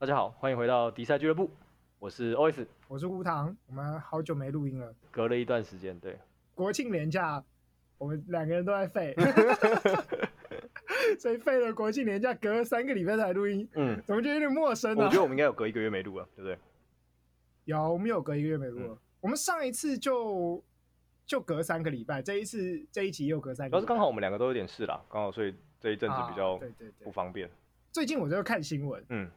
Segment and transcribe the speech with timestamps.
[0.00, 1.50] 大家好，欢迎回到迪赛俱乐部，
[1.98, 6.16] 我是 OS，我是吴唐，我们好久没录音了，隔了一段时间，对，
[6.54, 7.42] 国庆连假，
[7.98, 9.12] 我们两个人都在废，
[11.18, 15.02] 所以废了国庆连假，隔了三个礼拜才录音，嗯，怎么觉得有点陌生呢？
[15.02, 16.56] 我觉得我们应该有隔一个月没录了，对不对？
[17.64, 20.62] 有，我们有隔一个月没录了，嗯、我们上一次就
[21.26, 27.50] 就隔三个礼拜，这一次这一集又隔三个礼拜，主要是刚好我们两个都有点事啦，刚好所以这一阵子比较对对不方便。
[27.90, 29.28] 最近我就看新闻，嗯。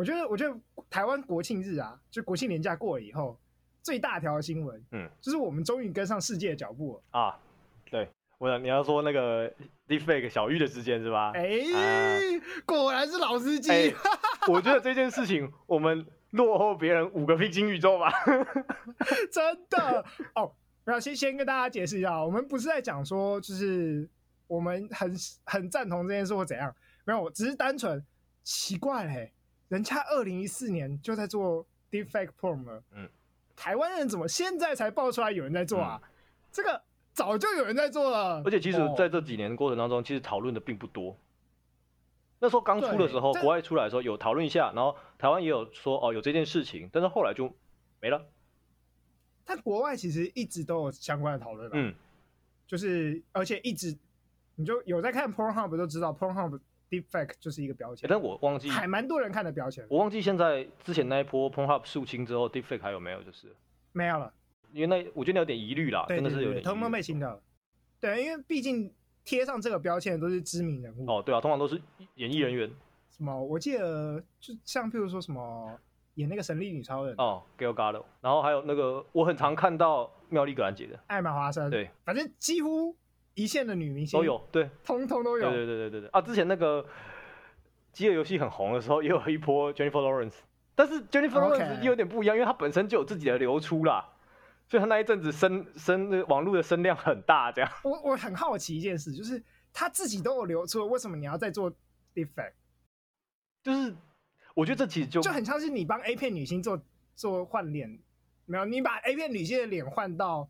[0.00, 0.58] 我觉得，我觉得
[0.88, 3.38] 台湾国庆日啊，就国庆年假过了以后，
[3.82, 7.38] 最大条的新闻，嗯，就是我们终于跟上世界的脚步了啊。
[7.90, 9.52] 对，我想你要说那个
[9.86, 11.32] Deepfake 小玉的事件是吧？
[11.34, 12.18] 哎、欸，啊、
[12.64, 13.94] 果然是老司机、欸。
[14.48, 18.10] 我觉得这件事情我们落后别人五个平行宇宙吧。
[19.30, 20.02] 真的
[20.34, 20.50] 哦，
[20.84, 24.08] 那先先跟大家解释一下，我们不是在讲说就是
[24.46, 25.14] 我们很
[25.44, 28.02] 很赞同这件事或怎样，没有，我只是单纯
[28.42, 29.32] 奇怪嘞、欸。
[29.70, 33.08] 人家二零一四年就在做 deepfake porn 了，嗯，
[33.54, 36.00] 台湾人怎么现在才爆出来有人在做啊？
[36.02, 36.08] 嗯、
[36.50, 41.16] 这个早就有人在做了，而且其实在这几年过程当中，其实讨论的并不多。
[42.40, 47.54] 那时候刚出的时候，国外出来的时候有讨论一下，然后台湾也有说哦有这件事情，但是后来就
[48.00, 48.26] 没了。
[49.44, 51.94] 但国外其实一直都有相关的讨论，嗯，
[52.66, 53.96] 就是而且一直
[54.56, 56.58] 你就有在看 Pornhub 都知道 Pornhub。
[56.90, 59.86] Deepfake 就是一个标签，但我忘记还蛮多人看的标签。
[59.88, 63.22] 我忘记现在之前那一波 Pornhub 肃清之后，Deepfake 还有没有？
[63.22, 63.54] 就是
[63.92, 64.32] 没有了，
[64.72, 66.62] 因为那我觉得有点疑虑啦，真的是有点。
[66.62, 67.40] 通通被清掉了。
[68.00, 68.92] 对，因为毕竟
[69.24, 71.06] 贴上这个标签的都是知名人物。
[71.08, 71.80] 哦，对啊，通常都是
[72.16, 72.68] 演艺人员。
[73.10, 73.44] 什么？
[73.44, 75.78] 我记得就像譬如说什么
[76.14, 82.96] 演那个神力女超人哦，Gal Gadot，然后还有那个我很常看到妙丽格兰杰的艾玛华生，对，反正几乎
[83.42, 85.50] 一线的女明星都有，对，通通都有。
[85.50, 86.20] 对对对对对对啊！
[86.20, 86.84] 之前那个。
[87.92, 90.34] 饥饿游戏很红的时候，也有一波 Jennifer Lawrence，
[90.76, 94.08] 但是 Jennifer Lawrence 又有点不一样，因为她本身就有自己的流出啦，
[94.68, 97.50] 所以她那一阵子声声网络的声量很大。
[97.50, 99.42] 这样，我我很好奇一件事，就是
[99.72, 101.68] 她自己都有流出，为什么你要再做
[102.14, 102.52] Deepfake？
[103.64, 103.92] 就是
[104.54, 106.80] 我觉得这其实就就很像是你帮 A 片女星做
[107.16, 107.98] 做换脸，
[108.46, 110.48] 没有，你把 A 片女星的脸换到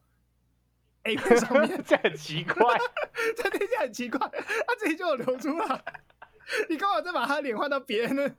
[1.04, 2.78] A 片上面，这很奇怪，
[3.36, 5.84] 这听起来很奇怪，他自己就有流出来。
[6.68, 8.34] 你刚好再把他脸换到别人的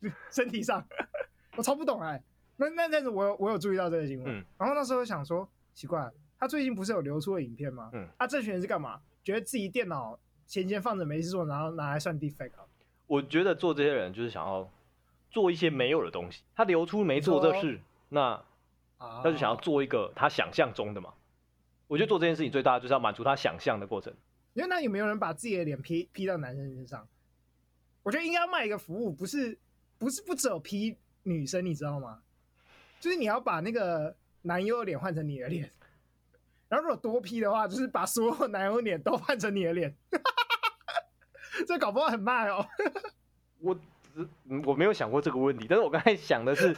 [0.30, 0.84] 身体上，
[1.56, 2.22] 我超不懂哎、欸。
[2.56, 7.90] 那那阵子我有我有注意到这个新闻，嗯、然后那时候想说奇怪，他最近不是有流出的影片吗？
[7.92, 9.00] 嗯，啊，这群人是干嘛？
[9.24, 12.52] 觉得自己电脑闲闲放着没事做，然后拿来算 defect
[13.06, 14.70] 我觉得做这些人就是想要
[15.30, 16.42] 做一些没有的东西。
[16.54, 18.42] 他流出没做这事，那
[18.98, 21.12] 他就想要做一个他想象中的嘛。
[21.92, 24.10] 我觉得做这件事情最大的就是要满足他想象的过程。
[24.54, 27.06] 因为那有没有人把自己的脸 P P 到男生身上？
[28.02, 29.58] 我觉得应该要卖一个服务，不是
[29.98, 32.22] 不是不只有 P 女生，你知道吗？
[32.98, 35.70] 就是你要把那个男优的脸换成你的脸，
[36.70, 39.94] 然后如果多 P 的话，就是把所有男优脸都换成你的脸，
[41.68, 42.66] 这搞不好很卖哦。
[43.58, 43.78] 我
[44.64, 46.74] 我没有想过这个问题，但是我刚才想的是，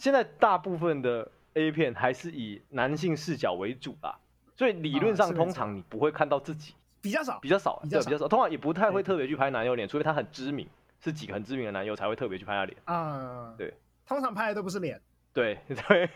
[0.00, 4.20] 现在大部分的 A 片还是以男性视角为主吧，
[4.56, 6.74] 所以理论上通常你不会看到自己。
[7.00, 8.28] 比较少，比较少，比较少，比较少。
[8.28, 10.68] 通常也不太会特别去拍男友脸，除非他很知名，
[11.00, 12.78] 是几个很知名的男友才会特别去拍他脸。
[12.84, 13.74] 啊，对，
[14.06, 15.00] 通常拍的都不是脸，
[15.32, 16.08] 对 对，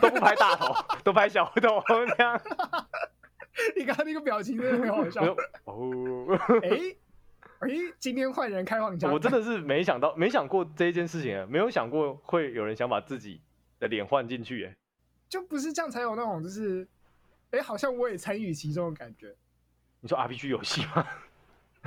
[0.00, 0.74] 都不拍大头，
[1.04, 1.82] 都拍小头
[2.16, 2.40] 这样。
[3.76, 5.36] 你刚刚那个表情真的很好笑。
[5.64, 6.96] 哦， 哎
[7.58, 7.68] 哎，
[7.98, 13.42] 今天换人开黄腔，我真的是没想到，没想过这一件事情，没有想过会有人想把自己
[13.78, 14.76] 的脸换进去，哎，
[15.28, 16.88] 就不是这样才有那种就是，
[17.50, 19.34] 哎，好像我也参与其中的感觉。
[20.00, 21.06] 你说 RPG 游戏吗？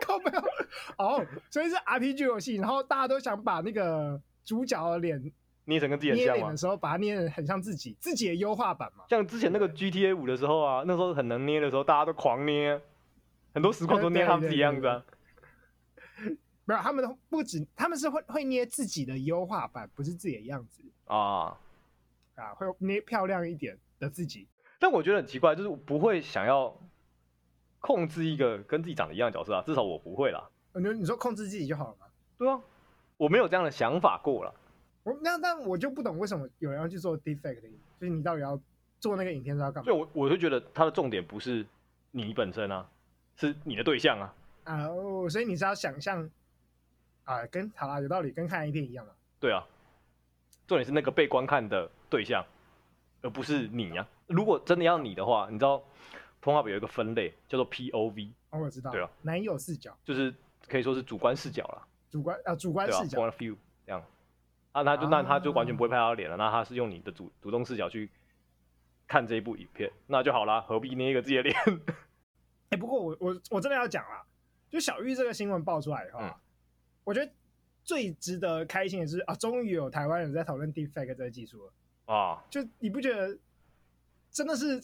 [0.00, 0.40] 靠没有
[0.98, 5.32] 哦，所以是 RPG 游戏，然后大家都想把那个主角的脸
[5.64, 6.48] 捏成跟自己很像脸？
[6.48, 9.04] 的时候把它捏得很像自己，自己的优化版嘛。
[9.08, 12.80] 像之前那个 GTA 五的时候啊，那时候很能捏的时候，大家都狂捏，
[13.54, 15.04] 很多实况都捏他们自己样子啊。
[16.64, 21.56] 没有，他们不止，他们是会会捏自己的优化版，不是自己的样子啊
[22.34, 24.48] 啊，会捏漂亮一点的自己。
[24.78, 26.76] 但我觉得很奇怪，就是我不会想要
[27.78, 30.50] 控制一个跟自己长得一样的角色啊，至少我不会啦。
[30.74, 32.06] 你你说控制自己就好了吗？
[32.36, 32.60] 对啊，
[33.16, 34.54] 我没有这样的想法过了。
[35.04, 37.68] 我那但我就不懂为什么有人要去做 deepfake 的，
[38.00, 38.60] 就是你到底要
[39.00, 39.84] 做那个影片是要干嘛？
[39.84, 41.64] 所以我我就觉得它的重点不是
[42.10, 42.88] 你本身啊，
[43.36, 44.34] 是你的对象啊。
[44.64, 46.28] 啊哦，所以你是要想象
[47.24, 49.12] 啊，跟好啦，有道理，跟看 A 片一样嘛。
[49.40, 49.64] 对啊，
[50.66, 52.44] 重点是那个被观看的对象，
[53.22, 54.06] 而不是你啊。
[54.26, 55.82] 如果真的要你的话，你知道
[56.42, 58.32] ，Pornhub 有一个分类叫做 POV。
[58.50, 58.90] 哦，我知道。
[58.90, 60.34] 对啊，男友视角，就是
[60.68, 61.86] 可以说是主观视角了。
[62.10, 63.18] 主观啊主观视角。
[63.18, 64.04] Point of view 这样，
[64.72, 68.10] 啊，他就、啊、那他就完全不会拍他的脸了，那他是用你的主主动视角去
[69.06, 71.56] 看这一部影片，那就好啦，何必捏一个自己的脸？
[72.70, 74.24] 哎、欸，不过我我我真的要讲啦，
[74.70, 76.34] 就小玉这个新闻爆出来以后，嗯、
[77.04, 77.30] 我觉得
[77.84, 81.72] 最值得开心的是啊，终于有台湾人在讨论 Deepfake 这个技术了
[82.06, 82.44] 啊！
[82.50, 83.38] 就你不觉得
[84.30, 84.82] 真的是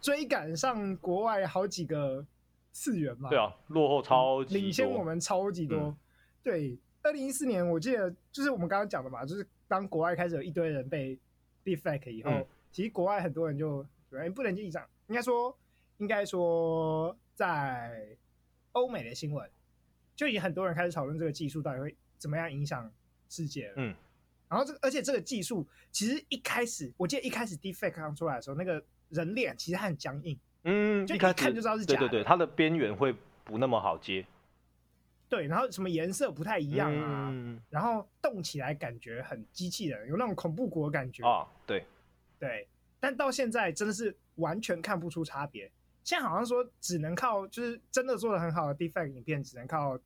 [0.00, 2.26] 追赶上国外好几个
[2.72, 3.28] 次元吗？
[3.28, 5.78] 对啊，落后超级领先我们超级多。
[5.78, 5.96] 嗯、
[6.42, 11.18] 对，二零一四年我记得就是我们刚刚讲的嘛，就是当国外开始有一堆人被
[11.64, 12.30] defect 以后。
[12.30, 13.86] 嗯其实国外很多人就
[14.34, 15.54] 不能记账，应该说，
[15.98, 18.16] 应该说，在
[18.72, 19.46] 欧美的新闻，
[20.16, 22.90] 就已经很多人开始讨论这个技术到底会怎么样影响
[23.28, 23.74] 世界了。
[23.76, 23.94] 嗯，
[24.52, 30.38] 然后这个，而且这个技术其实一开始，我记得一开始 Deepfake 刚出来的时候，那个人脸其实还很僵硬。
[30.64, 32.00] 嗯，就一看就知道是假的。
[32.00, 34.26] 对对对，它的边缘会不那么好接。
[35.30, 41.86] 对，然后什么颜色不太一样啊，嗯、然后动起来感觉很机器人，有那种恐怖谷的感觉啊，对。
[42.38, 42.68] 对，
[43.00, 45.72] 但到现在真的是完全看不出差别。
[46.04, 49.98] 现在好像说只能靠，就是真的做的很好的 Deepfake 影片，只能靠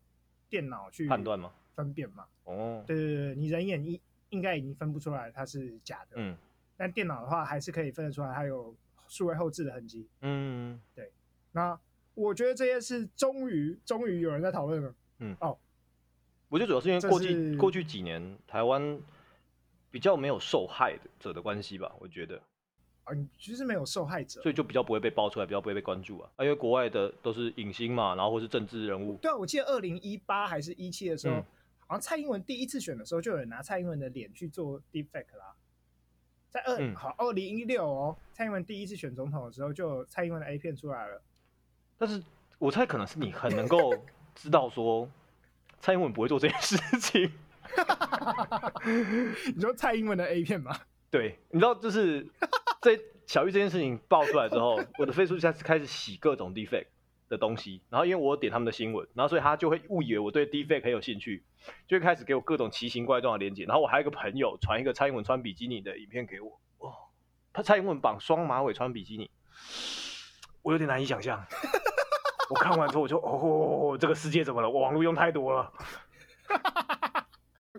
[0.48, 1.52] 电脑去判断吗？
[1.75, 2.26] 分辨嘛。
[2.44, 4.00] 哦，对对对，你人眼应
[4.36, 6.16] 应该已经分不出来它是假的。
[6.16, 6.36] 嗯。
[6.76, 8.74] 但电脑的话，还是可以分得出来它有
[9.08, 10.06] 数位后置的痕迹。
[10.20, 11.10] 嗯，对。
[11.52, 11.76] 那
[12.14, 14.94] 我觉得这些是终于终于有人在讨论了。
[15.20, 15.36] 嗯。
[15.40, 15.58] 哦，
[16.48, 19.00] 我觉得主要是因为过去是过去几年台湾。
[19.88, 22.38] 比较没有受害者的关系吧，我觉得
[23.04, 26.30] 啊，你其实没有受害者，所以就比较不会被爆出来，比较不会被关注啊。
[26.36, 29.16] 啊，因为国外的都是影星嘛，然后或是政治人物。
[29.22, 31.44] 对啊，我记得二零一八还是一七的时候，嗯、
[31.86, 35.54] 好像蔡英文第一次选的时候，就有人拿蔡英文的脸去做 deepfake 啦。
[36.50, 41.22] 在二、嗯、好二零一六哦，蔡英文第一次选总统的时候，就有蔡英文的 A 片出来了。
[41.98, 42.22] 但是
[42.58, 43.94] 我猜可能是你很能够
[44.34, 45.08] 知道说，
[45.80, 47.30] 蔡英文不会做这件事情。
[49.54, 50.78] 你说蔡英文的 A 片吗？
[51.10, 52.26] 对，你知道就是
[52.80, 56.86] 在小玉这件事情爆出来之后，我的 Facebook 开始开始洗各种 Deepfake
[57.28, 61.44] 的东西，然后因为我点他们的新闻，然后所以他就会误以为我对 Defake 很有兴趣，
[61.88, 63.64] 就会开始给我各种奇形怪状的连接。
[63.64, 66.93] 然后我还有一个朋友传一个蔡英文穿比基尼的影片给我，哦，
[67.52, 69.31] 他蔡英文绑双马尾穿比基尼，
[70.62, 71.44] 我有点难以想象。
[72.49, 74.70] 我看完之后我就哦，这个世界怎么了？
[74.70, 75.72] 我网络用太多了。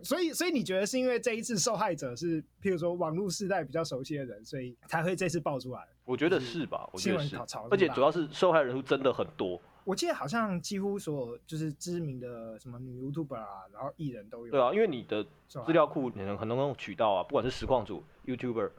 [0.03, 5.87] 所以，所以你觉得是因为这一次受害者是，譬如说网络世代比较熟悉的人，所以才会这次爆出来？
[6.05, 6.89] 我觉得是吧？
[6.93, 7.37] 我觉得是，
[7.69, 9.61] 而且主要是受害人数真的很多。
[9.83, 14.51] 我记得好像几乎所有就是知名的什么女 YouTuber 啊，然后艺人都有。
[14.51, 18.69] 对啊，因为你的资料库你能很能用渠道啊，不管是实况组、YouTuber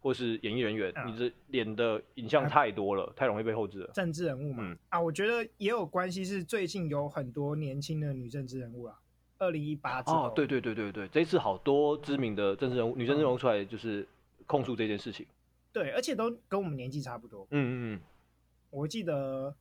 [0.00, 3.90] 或是演艺人员，嗯、你的脸的影像太多了，嗯、太容易被后置了。
[3.92, 8.98] 政治人物嘛，嗯、啊，我觉得也有关系，是最近有很多年轻的女政治人物啊。
[9.38, 14.06] 二零一八哦，对对对对对，这一次好多知名的政治人物、女政治人物出来就是
[14.46, 15.26] 控诉这件事情。
[15.72, 17.46] 对，而且都跟我们年纪差不多。
[17.50, 18.00] 嗯嗯嗯，
[18.70, 19.54] 我记得，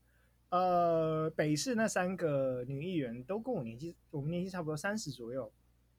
[0.49, 5.51] 呃，北市那三个女议员都跟我年纪，我们年纪差不多，三十左右，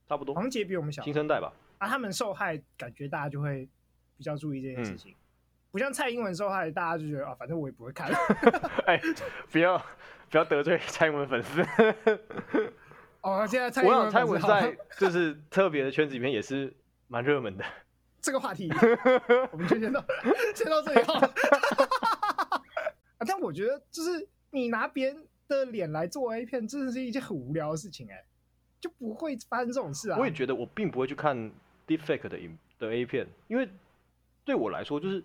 [0.08, 0.32] 差不多。
[0.34, 1.52] 黄杰比我们小，新生代吧？
[1.78, 3.68] 啊，他们受害，感觉大家就会
[4.16, 5.14] 比较注意这件事情，嗯、
[5.72, 8.08] 不像蔡英文受害，大家就觉得啊，反正我也不会看。
[8.86, 9.00] 哎，
[9.50, 9.76] 不要
[10.30, 11.66] 不要得罪蔡英文粉丝。
[13.24, 16.70] 哦，现在蔡英文，我想蔡英文在就是 特别的圈子里面也是
[17.08, 17.64] 蛮热门的。
[18.20, 18.70] 这个话题，
[19.50, 20.04] 我们就先到
[20.54, 21.26] 先到这里好了。
[23.16, 28.24] 啊，但我觉得就是你拿别人的脸来做 A 片，真的是一件很无聊的事情哎、欸，
[28.78, 30.18] 就不会发生这种事啊。
[30.18, 31.50] 我也觉得，我并不会去看
[31.86, 33.66] Deepfake 的影的 A 片，因为
[34.44, 35.24] 对我来说，就是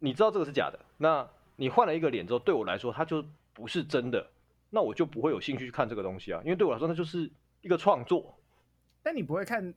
[0.00, 4.26] 你知道这个是假的，那你换了一个脸之后，对我来说，它就不是真的。
[4.76, 7.30] 那我就不会有兴趣去看这个东西啊，因为对我来说那就是
[7.62, 8.38] 一个创作。
[9.02, 9.72] 但你不会看，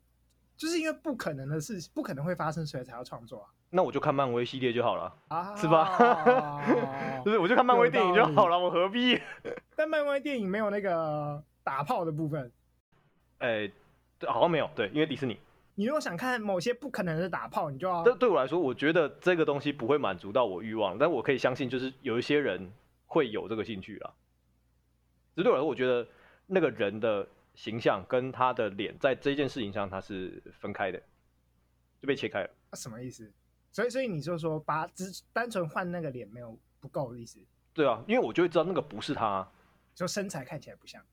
[0.57, 3.47] 就是因为不可能的事，不可能会发生，所以才要创作啊。
[3.69, 6.61] 那我就看漫威系列就好了，啊、是吧？
[7.23, 9.17] 就是我就看漫威电影就好了，我何必？
[9.77, 12.51] 但漫威电影没有那个打炮的部分。
[13.37, 13.71] 哎，
[14.19, 14.69] 对，好像没有。
[14.75, 15.39] 对，因为迪士尼。
[15.75, 18.03] 你如果想看某些不可能的打炮，你就要。
[18.03, 22.69] 这对我来说，我觉得这个东西不会满足到我欲望，但我可以相信，就是有一些人
[23.05, 24.13] 会有这个兴趣了。
[25.43, 26.07] 对我来说，我觉得
[26.47, 31.01] 那个人的形象跟他的脸在这件事情上，他是分开的，
[32.01, 32.49] 就被切开了。
[32.73, 33.31] 什么意思？
[33.71, 37.39] 所以，所以你就说把只单纯换那个脸没有不够的意思？
[37.73, 39.47] 对啊，因为我就会知道那个不是他，
[39.93, 41.03] 就身材看起来不像，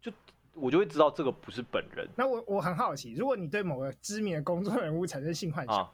[0.00, 0.10] 就
[0.54, 2.08] 我就会知道这个不是本人。
[2.16, 5.92] 那我我很好奇，如果你对某个知名的公众人物产生性幻想，啊、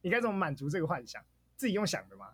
[0.00, 1.22] 你该怎么满足这个幻想？
[1.56, 2.28] 自己用想的吗？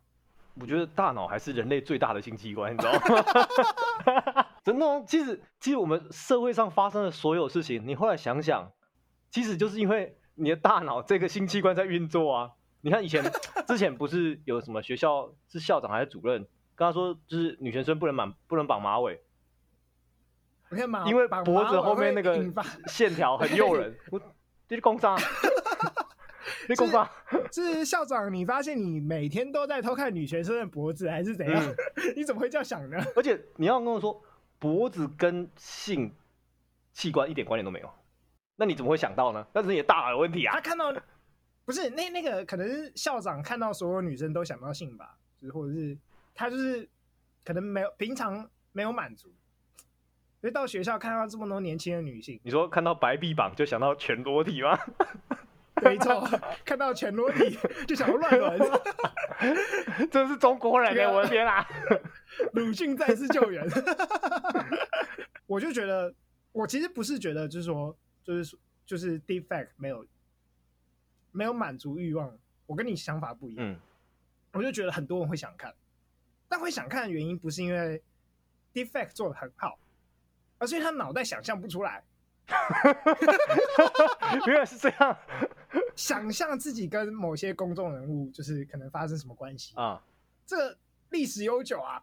[0.60, 4.46] 我觉得大脑还是人类最大的性器官，你知道吗？
[4.64, 8.70] 真的、哦，其实其实我们社会上发生的所有事情，你后来想想，
[9.30, 12.50] 其实就是因为你的大脑这个性器官在运作啊。
[12.80, 13.24] 你看以前
[13.66, 16.46] 之前不是有什么学校是校长还是主任
[16.76, 19.20] 跟他说，就是女学生不能绑不能绑马尾，
[21.06, 22.40] 因为脖子后面那个
[22.86, 23.96] 线条很诱人。
[24.12, 24.20] 我
[24.68, 25.18] 这是工伤，
[27.52, 31.62] 是校长，你发现你每天都在偷看女学生的脖子，还是怎样？
[31.64, 31.74] 嗯、
[32.16, 32.96] 你怎么会这样想呢？
[33.16, 34.22] 而且你要跟我说，
[34.58, 36.14] 脖子跟性
[36.92, 37.90] 器官一点关联都没有，
[38.56, 39.46] 那你怎么会想到呢？
[39.52, 40.54] 那是你的大脑有问题啊！
[40.54, 40.94] 他看到。
[41.64, 45.98] 不是那那个可能是校长看到所有女生都想到性吧，就是或者是
[46.34, 46.88] 他就是
[47.44, 49.28] 可能没有平常没有满足，
[50.40, 54.78] 所以到学校看到这么多年轻的女性，你说看到白臂膀就想到全裸体吗？
[55.82, 56.28] 没错，
[56.64, 58.80] 看到全裸体就想到乱伦，
[60.10, 61.66] 这是中国人哎，我的天啊！
[62.52, 63.66] 鲁迅再次救援，
[65.46, 66.14] 我就觉得
[66.52, 68.56] 我其实不是觉得就是说就是
[68.86, 70.04] 就是 defect 没有。
[71.30, 73.64] 没有满足欲望，我跟你想法不一样。
[73.64, 73.78] 嗯，
[74.52, 75.72] 我就觉得很多人会想看，
[76.48, 78.02] 但会想看的原因不是因为
[78.72, 79.78] defect 做的很好，
[80.56, 82.02] 而是因为他脑袋想象不出来。
[84.46, 85.16] 原来是这样，
[85.98, 90.00] 想象自己跟某些公众人物就是可能发生什么关系啊？
[90.46, 90.78] 这个
[91.10, 92.00] 历史悠久啊，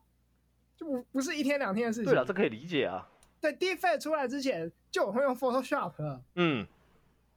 [0.76, 2.12] 就不不是一天两天的事情。
[2.12, 3.10] 对了，这可以理解啊。
[3.40, 5.94] 对，defect 出来之前就我会用 Photoshop。
[6.36, 6.68] 嗯。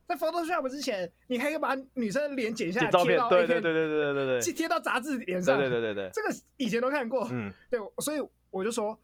[0.09, 8.99] 在 Photoshop 之前，你还可以把女生的脸剪下来贴到，对对对对对对对，贴到杂志脸上，对对对对，这个以前都看过，嗯，对，所以我就说，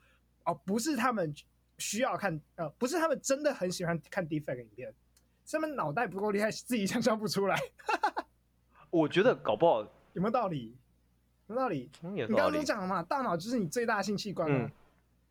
[0.45, 1.33] 哦，不是他们
[1.79, 4.95] 需要看，呃，不是他们真的很喜欢看 defect 影片，是
[5.51, 7.59] 他们脑袋不够厉害，自己想象不出来。
[8.91, 9.83] 我觉得搞不好
[10.13, 10.77] 有没有道理？
[11.47, 11.91] 有道理？
[12.01, 14.71] 你刚刚都讲了嘛，大脑就是你最大的性器官嘛，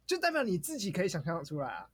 [0.06, 1.88] 就代表你自己可以想象出来啊，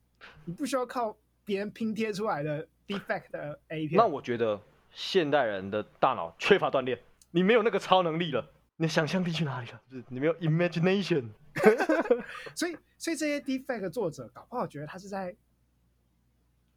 [0.45, 2.67] 你不需要靠别人拼贴出来的。
[2.89, 4.59] defect 的 A 片，那我觉得
[4.89, 6.99] 现代人的大脑缺乏锻炼，
[7.29, 8.43] 你没有那个超能力了，
[8.77, 9.79] 你的想象力去哪里了？
[9.91, 11.29] 就是你没有 imagination，
[12.57, 15.35] 所以所以这些 defect 的作者搞不好觉得他是在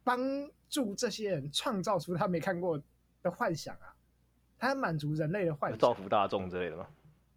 [0.03, 0.19] 帮
[0.69, 2.81] 助这些人创造出他没看过
[3.21, 3.93] 的幻想啊，
[4.57, 6.87] 他在满足人类的幻想，造福大众之类的吗？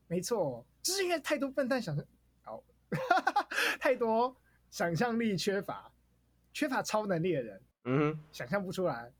[0.08, 2.04] 没错，就是因为太多笨蛋想象，
[2.46, 2.62] 哦，
[3.80, 4.34] 太多
[4.70, 5.90] 想象力缺乏、
[6.52, 7.62] 缺乏超能力的人。
[7.88, 9.12] 嗯哼，想象不出来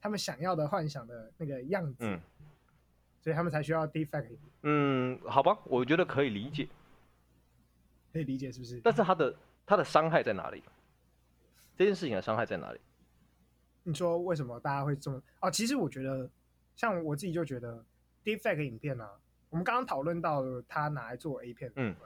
[0.00, 2.20] 他们想要的幻想的那个样子，嗯，
[3.20, 4.36] 所以他们才需要 defect。
[4.62, 6.68] 嗯，好吧，我觉得可以理解，
[8.12, 8.80] 可以理解是不是？
[8.82, 10.62] 但是他的他的伤害在哪里？
[11.76, 12.80] 这件事情的伤害在哪里？
[13.88, 15.22] 你说为什么大家会这么？
[15.40, 16.30] 哦，其实我觉得，
[16.76, 17.84] 像我自己就觉得
[18.24, 19.18] defect 影片啊，
[19.50, 21.96] 我们刚刚讨论到了他拿来做 A 片，嗯，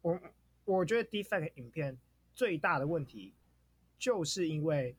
[0.00, 0.20] 我
[0.64, 1.98] 我觉得 defect 影片
[2.32, 3.34] 最大的问题。
[3.98, 4.96] 就是因为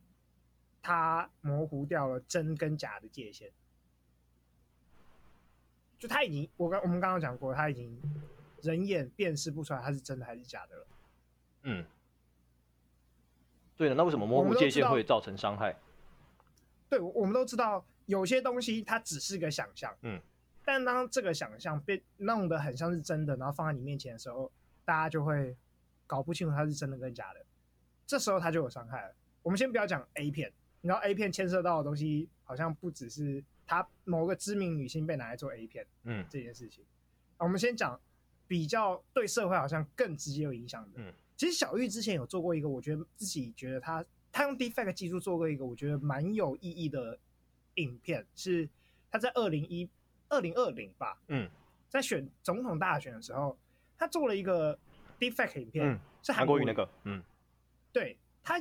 [0.80, 3.50] 它模糊掉了真跟假的界限，
[5.98, 8.00] 就他已经，我刚我们刚刚讲过，他已经
[8.62, 10.86] 人眼辨识不出来它是真的还是假的了。
[11.64, 11.84] 嗯，
[13.76, 15.76] 对的，那为什么模糊界限会造成伤害？
[16.88, 20.20] 对，我们都知道有些东西它只是个想象，嗯，
[20.64, 24.50] 但当这个想象被弄得很像是真的，然后放在你面前的时候，
[24.84, 25.56] 大家就会
[26.06, 27.44] 搞不清楚它是真的跟假的。
[28.06, 29.14] 这时候它就有伤害了。
[29.42, 36.84] 我们先不要讲 A 片，你知道 A 片牵涉到的东西好像不只是它某个知名女星被拿来做 A 片，嗯，这件事情。
[37.38, 38.00] 我们先讲
[38.46, 41.00] 比较对社会好像更直接有影响的。
[41.00, 47.18] 嗯，其实小玉之前有做过一个，我觉得自己觉得他他用 Defect 技术做过一个我觉得蛮有意义的
[47.74, 48.68] 影片，是
[49.10, 49.88] 他在二零一
[50.28, 51.50] 二零二零吧，嗯，
[51.88, 53.58] 在选总统大选的时候，
[53.96, 54.78] 他做了一个
[55.18, 57.22] Defect 影片，嗯，是韩国语那个，嗯。
[57.92, 58.60] 对他，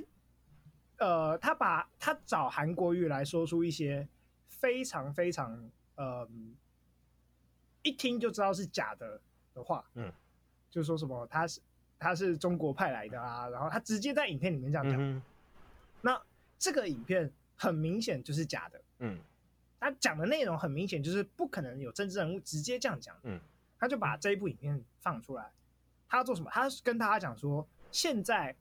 [0.97, 4.07] 呃，他把他找韩国语来说出一些
[4.47, 6.29] 非常非常呃，
[7.81, 9.19] 一听就知道是假的
[9.55, 10.13] 的话，嗯，
[10.69, 11.59] 就说什么他是
[12.03, 15.21] 他是中国派来的啊，然后他直接在影片里面这样讲，嗯、
[16.01, 16.21] 那
[16.59, 19.17] 这个影片很明显就是假的，嗯，
[19.79, 23.39] 他讲的内容很明显就是不可能有政治人物直接这样讲，嗯，
[23.79, 25.49] 他就把这一部影片放出来，
[26.07, 26.49] 他要做什么？
[26.51, 28.55] 他跟大家讲说现在。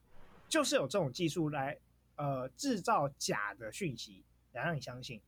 [0.49, 1.79] 就是有这种技术来，
[2.17, 4.23] 呃，制造假的讯息
[4.53, 5.19] 来让你相信。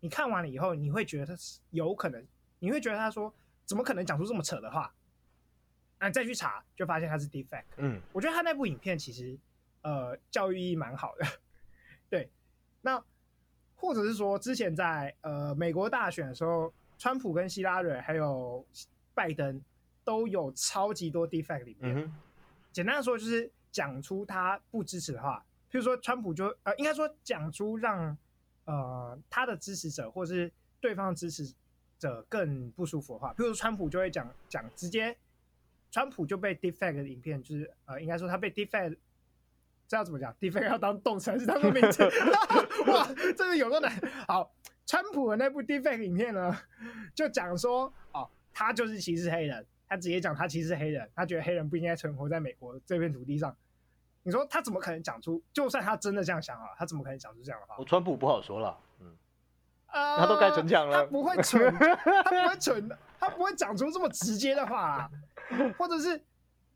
[0.00, 2.22] 你看完了以后，你会觉得他是有可能，
[2.58, 3.32] 你会觉得他说
[3.64, 4.92] 怎么可能讲出这么扯的话？
[5.98, 7.64] 那再去查，就发现他是 defect。
[7.76, 9.38] 嗯，我觉得他那部影片其实，
[9.82, 11.26] 呃，教育意义蛮好的。
[12.10, 12.30] 对，
[12.82, 13.02] 那
[13.74, 18.66] 或者是说，之前在呃美国大选的时候，川普跟希拉蕊还有
[19.14, 19.60] 拜登
[20.04, 21.96] 都有超级多 defect 里面。
[21.96, 22.14] 嗯、
[22.72, 23.50] 简单的说，就是。
[23.72, 28.16] 讲出他不支持的话，譬如说川普就呃，应该说讲出让
[28.64, 30.50] 呃他的支持者或是
[30.80, 31.52] 对方的支持
[31.98, 35.14] 者更不舒服的话，譬如说川普就会讲讲直接，
[35.96, 38.98] 川普就被 defect 的影片就是呃，应该说他被 defect，
[39.88, 42.02] 这要怎么讲？defect 要当动词还是当个名词？
[42.86, 43.90] 哇，真的有多难？
[44.28, 44.52] 好，
[44.84, 46.54] 川普的那部 defect 影片呢，
[47.14, 49.66] 就讲说哦，他就是歧视黑人。
[49.88, 53.56] 他直接讲他其实是黑人，他觉得黑人不应该存活在美国这片土地上。
[54.22, 55.42] 你说他怎么可能讲出？
[55.50, 57.76] 就算他真的这样想啊，他怎么可能讲出这样的话？
[57.78, 59.16] 我川普不好说了，嗯，
[59.86, 62.86] 呃，他都该存讲了，他不会蠢，他不会存，
[63.28, 65.10] 他不会讲出这么直接的话啊。
[65.78, 66.20] 或者是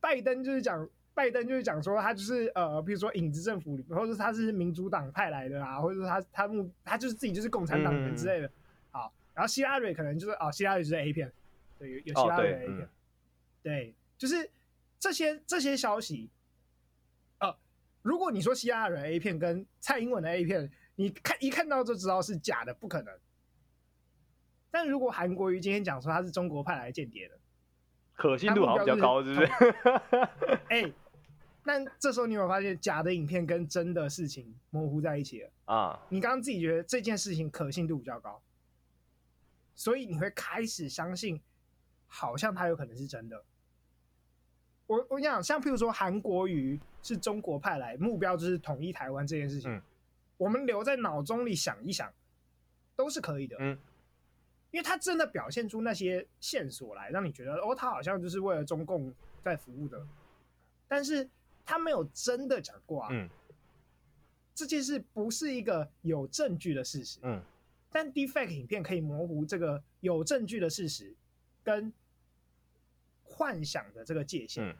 [0.01, 8.47] 拜登就是讲，拜登就是讲说他就是呃，比如说影子政府里面，或者他是民主党派来的啊，或者说他他目他就是自己就是共产党人之类的。
[8.47, 8.53] 嗯、
[8.93, 11.33] 好，然后希拉蕊可能就是哦，希拉蕊就是 A 片，
[11.79, 12.81] 对，有有希拉蕊 A 片。
[12.81, 12.89] 哦
[13.63, 14.51] 对，就是
[14.99, 16.31] 这些这些消息，
[17.41, 17.55] 呃，
[18.03, 23.13] 如果你说希拉蕊 A 片跟蔡英文的 A 片，你看一看到就知道是假的，不可能。
[24.71, 27.39] 但如果韩国瑜今天讲说他是中国派来的间谍的，
[28.15, 29.47] 可信度好像比较高，是不是？
[30.69, 30.95] 哎、欸，
[31.65, 36.01] 那这时候你有发现假的影片跟真的事情模糊在一起了啊？
[36.09, 38.41] 你刚刚自己觉得这件事情可信度比较高，
[39.75, 41.41] 所以你会开始相信，
[42.07, 43.45] 好像它有可能是真的。
[44.87, 49.83] 我我跟你讲，像譬如说韩国瑜是中国派来，目标就是统一台湾这件事情，嗯、
[50.37, 52.13] 我们留在脑中里想一想，
[52.97, 53.57] 都是可以的。
[53.61, 53.79] 嗯，
[54.71, 59.13] 因为他真的表现出那些线索来，让你觉得哦，他好像就是为了中共
[59.43, 60.07] 在服务的，
[60.87, 61.29] 但是
[61.65, 63.09] 他没有真的讲过啊。
[63.11, 63.29] 嗯，
[64.55, 67.19] 这件事不是一个有证据的事实。
[67.23, 67.43] 嗯，
[67.91, 71.15] 但 deepfake 影片可以模糊这个有证据的事实
[71.63, 71.93] 跟。
[73.33, 74.77] 幻想的这个界限，嗯、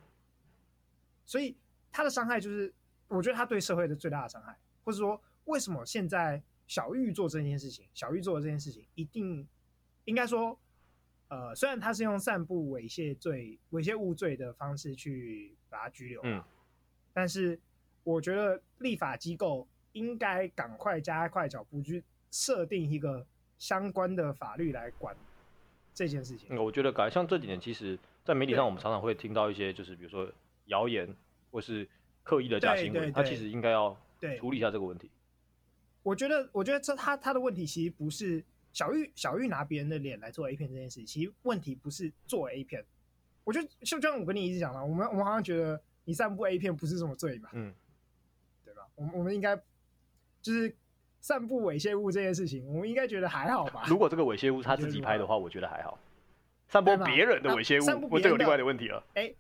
[1.25, 1.57] 所以
[1.91, 2.71] 他的伤害就是，
[3.07, 4.55] 我觉得他对社会的最大的伤害，
[4.85, 9.47] 或者说为什么现在小玉做这件事情，小玉做的这件事情一定
[10.05, 10.59] 应该说，
[11.29, 16.43] 呃，虽然他是用散布猥亵罪、猥亵物罪的方式去把他拘留，嗯，
[17.13, 17.59] 但是
[18.03, 23.27] 我觉得立法机构应该赶快加快脚步去设定一个
[23.59, 25.17] 相关的法律来管
[25.95, 26.49] 这件事情。
[26.51, 27.99] 嗯、我觉得改像这几年其实。
[28.23, 30.31] 在媒体上，我们常常会听到一些，就是比如说
[30.67, 31.09] 谣言，
[31.51, 31.89] 或是
[32.23, 33.97] 刻意的假新闻，他其实应该要
[34.39, 35.11] 处理一下这个问题。
[36.03, 42.85] 我觉得，我觉得这他他的问题其实不是小玉小玉拿别人的脸来做 A 片这件事，其实问题不是做 A 片。
[43.45, 47.73] 我觉得就就像我跟你一直讲嘛，我们我们好像觉得你散布 A 片不是什么罪嘛，嗯，
[48.65, 48.87] 对吧？
[48.95, 49.57] 我们我们应该
[50.41, 50.75] 就是
[51.21, 53.85] 散布猥亵物这件事情，我们应该觉得还好吧？
[53.87, 55.99] 如果这个猥亵物他自己拍的话，我觉得还好。
[56.69, 59.03] 散播别人的猥亵物，我就有另外的问题了。
[59.15, 59.37] 哎、欸，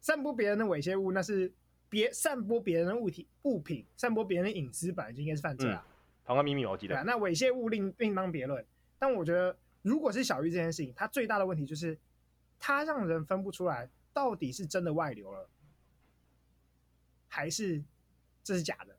[0.00, 1.52] 散播别人的猥亵物，那是
[1.88, 5.86] 别散播别人的物体物品，散播别人的隐私，本来就应该是犯罪啊。
[6.24, 7.00] 妨害秘密，我记得。
[7.04, 8.64] 那猥亵物另另当别论。
[9.02, 11.98] 但我觉得，如果是小玉这件事情，它最大的问题就是，
[12.56, 15.50] 它让人分不出来到底是真的外流了，
[17.26, 17.82] 还是
[18.44, 18.96] 这是假的。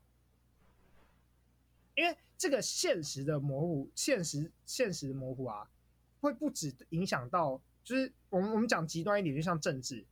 [1.95, 5.71] 因为这个现实的模糊，现实现实的模糊啊，
[6.19, 7.61] 会不止影响到。
[7.81, 10.05] 就是我们我们讲极端一点，就像政治，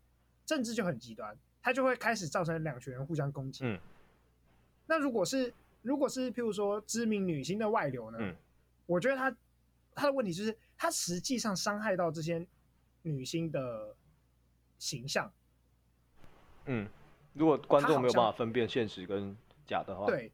[0.45, 3.65] 政治就很极端，它就会开始造成两群人互相攻击。
[3.65, 3.77] 嗯，
[4.85, 8.19] 那如果是如果是譬如说知名女星的外流呢？
[8.21, 8.33] 嗯，
[8.85, 9.35] 我觉得他
[9.95, 12.45] 他的问题就是他实际上伤害到这些
[13.01, 13.95] 女星的
[14.77, 15.31] 形象。
[16.65, 16.87] 嗯，
[17.33, 20.31] 如果观众没有办法分辨现实跟假的话，对，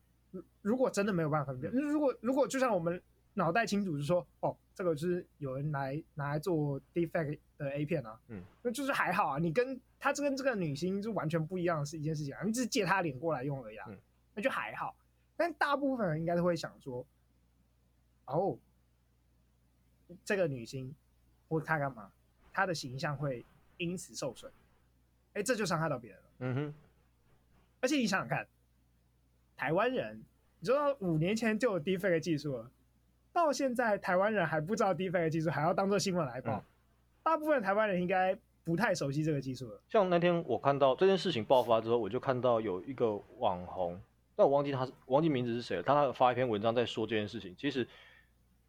[0.61, 3.01] 如果真的没有办法分辨，嗯，如果如果就像我们。
[3.37, 13.97] 脑袋清楚就说，哦，这个就是有人来拿来做 defect 的 A 片啊，嗯，那就是还好啊，你跟他这跟这个女星就完全不一样的是一件事情啊，你只是借他脸过来用而已啊，嗯，
[14.33, 14.97] 那就还好。
[15.35, 17.05] 但大部分人应该都会想说，
[18.25, 18.57] 哦，
[20.23, 20.93] 这个女星
[21.49, 22.11] 或她干嘛，
[22.53, 23.45] 她的形象会
[23.77, 24.51] 因此受损，
[25.33, 26.25] 哎，这就伤害到别人了。
[26.39, 26.73] 嗯哼，
[27.81, 28.47] 而且你想想看，
[29.55, 30.23] 台湾人，
[30.59, 32.71] 你知道五年前就有 deepfake 技术了。
[33.33, 36.57] 到现在，台湾人还不知道 deepfake 技术，还要当做新闻来报。
[36.57, 36.63] 嗯、
[37.21, 39.79] 大部分台湾人应该不太熟悉这个技术了。
[39.87, 44.01] 像那天我看到这件事情爆发之后，我就看到有一个网红，
[44.35, 45.83] 但我忘记他是忘记名字是谁了。
[45.83, 47.55] 他他发一篇文章在说这件事情。
[47.55, 47.87] 其实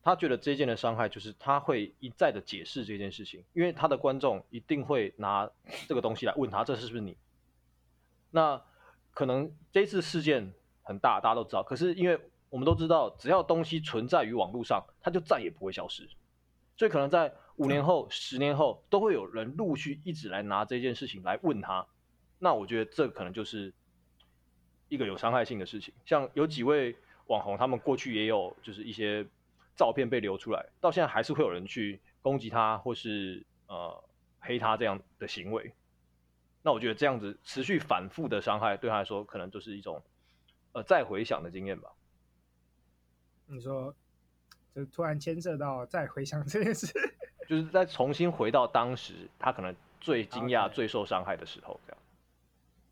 [0.03, 5.51] 他觉得这件的伤害就是他会一再的解释这件事情，因为他的观众一定会拿
[5.87, 7.17] 这个东西来问他，这是不是你？
[8.31, 8.63] 那
[9.13, 11.63] 可能这次事件很大，大家都知道。
[11.63, 16.09] 可是因为我们都知道，只要东西存在于网络上，它就再也不会消失。
[16.77, 21.85] 所以可能在五年后、十年后，都会有人陆续一直来拿这件事情来问他。
[22.39, 23.75] 那我觉得这可能就是
[24.89, 25.93] 一个有伤害性的事情。
[26.07, 26.95] 像有几位
[27.27, 29.27] 网红，他们过去也有就是一些
[29.79, 34.05] 照片被流出来，到现在还是会有人去攻击他或是呃
[34.41, 35.73] 黑他这样的行为。
[36.63, 40.03] 那我觉得这样子持续反复的伤害，对他来说可能就是一种
[40.73, 41.89] 呃再回想的经验吧。
[43.47, 43.95] 你说，
[44.75, 46.93] 就突然牵涉到再回想这件事，
[47.49, 52.03] 就是再重新回到当时他可能最惊讶、最受伤害的时候，这样。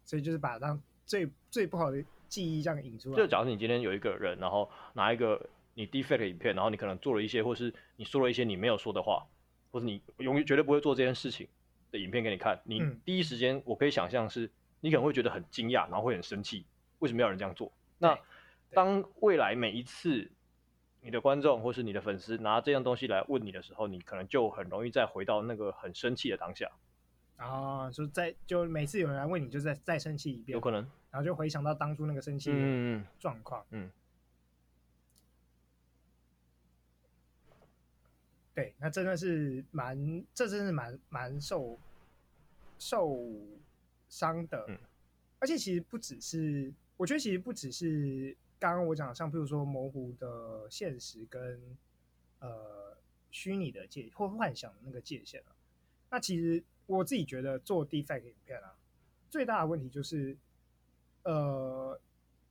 [0.04, 3.16] 所以就是把当最最不好的记忆这样引出来。
[3.16, 5.44] 就假如你今天有一个人，然后拿一个
[5.76, 9.26] 你 deepfake 的影片，然后你可能做了一些，或是你说了一些你没有说的话，
[9.70, 11.46] 或是你永远绝对不会做这件事情
[11.90, 16.64] 的影片给你看，你第一时间我可以想象是，你可能会觉得很惊讶，然后会很生气，
[17.00, 17.70] 为什么要有人这样做？
[17.98, 18.18] 那
[18.70, 20.30] 当未来每一次
[21.02, 26.70] 你的观众或是你的粉丝拿这样东西来问你的时候，你可能就很容易再回到那个很生气的当下。
[27.36, 33.90] 啊，就再就每次有人来问你，就再再生气一遍，有可能，然后就回想到当初那个生气的状况，嗯，嗯，
[38.56, 41.78] 对，那真的是蛮，这真是蛮蛮受
[42.76, 43.22] 受
[44.08, 44.76] 伤的，嗯，
[45.38, 51.60] 而且其实不只是，我觉得其实不只是刚刚我讲的，像比如说模糊的现实跟
[52.40, 52.96] 呃
[53.30, 55.54] 虚拟的界或幻想的那个界限啊，
[56.10, 56.64] 那其实。
[56.88, 58.72] 我自己觉得做 defect 影片啊，
[59.28, 60.36] 最大的问题就是，
[61.24, 62.00] 呃，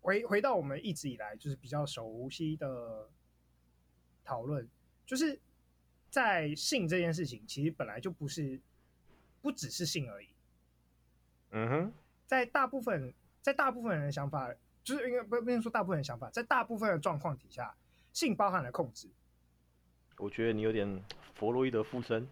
[0.01, 3.07] 回回到我们一直以来就是比较熟悉的
[4.25, 4.67] 讨论，
[5.05, 5.39] 就是
[6.15, 8.57] 在性这件事情，其实本来就不是
[9.41, 10.27] 不只是性而已。
[11.51, 11.93] 嗯哼，
[12.25, 14.49] 在大部分在大部分人的想法，
[14.81, 17.75] 就是应该不不能说大部分人的想法，在大部分的状况底下，
[18.13, 19.09] 性包含了控制。
[20.17, 22.25] 我觉得你有点弗洛伊德附身。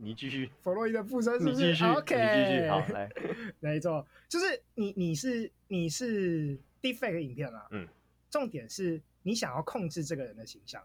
[0.00, 1.54] 你继续，弗洛伊德附身是不是？
[1.54, 3.08] 你继续，OK，你继续，好来，
[3.60, 7.86] 没错，就是你你是你是 deepfake 影片啊，嗯，
[8.30, 10.84] 重点是你想要控制这个人的形象，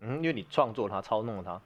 [0.00, 1.62] 嗯，因为你创作他，操弄了他，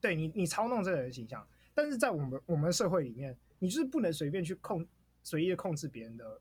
[0.00, 4.86] 对你你操弄这个人的形象，但是在我们我们社会里面，你就是不能随便去控
[5.22, 6.40] 随意的控制别人的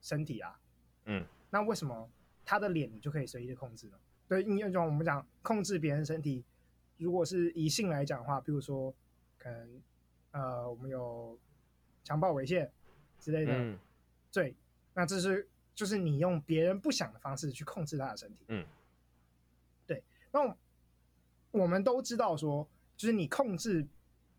[0.00, 0.58] 身体啊，
[1.04, 2.08] 嗯，那为什么
[2.44, 3.98] 他的脸你就可以随意的控制呢？
[4.28, 6.44] 对，你就像我们讲控制别人身体。
[6.98, 8.90] 如果是以性来讲的话，比如说，
[9.36, 9.82] 可能，
[10.30, 11.38] 呃，我们有
[12.02, 12.66] 强暴猥亵
[13.20, 13.78] 之类的
[14.30, 14.56] 罪，嗯，
[14.94, 18.66] 那这是就是你用别人不想的方式去控制他的身体，嗯，对。
[20.44, 20.56] 那
[21.50, 23.86] 我们都知道说，就是你控制，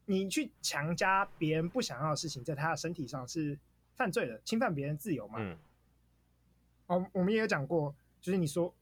[0.06, 3.58] 你去强加别人不想要的事情在他的身体上是
[3.96, 5.40] 犯罪的，侵犯别人自由嘛。
[5.40, 5.58] 嗯。
[6.88, 8.74] 哦，我们也有讲过，就是你说，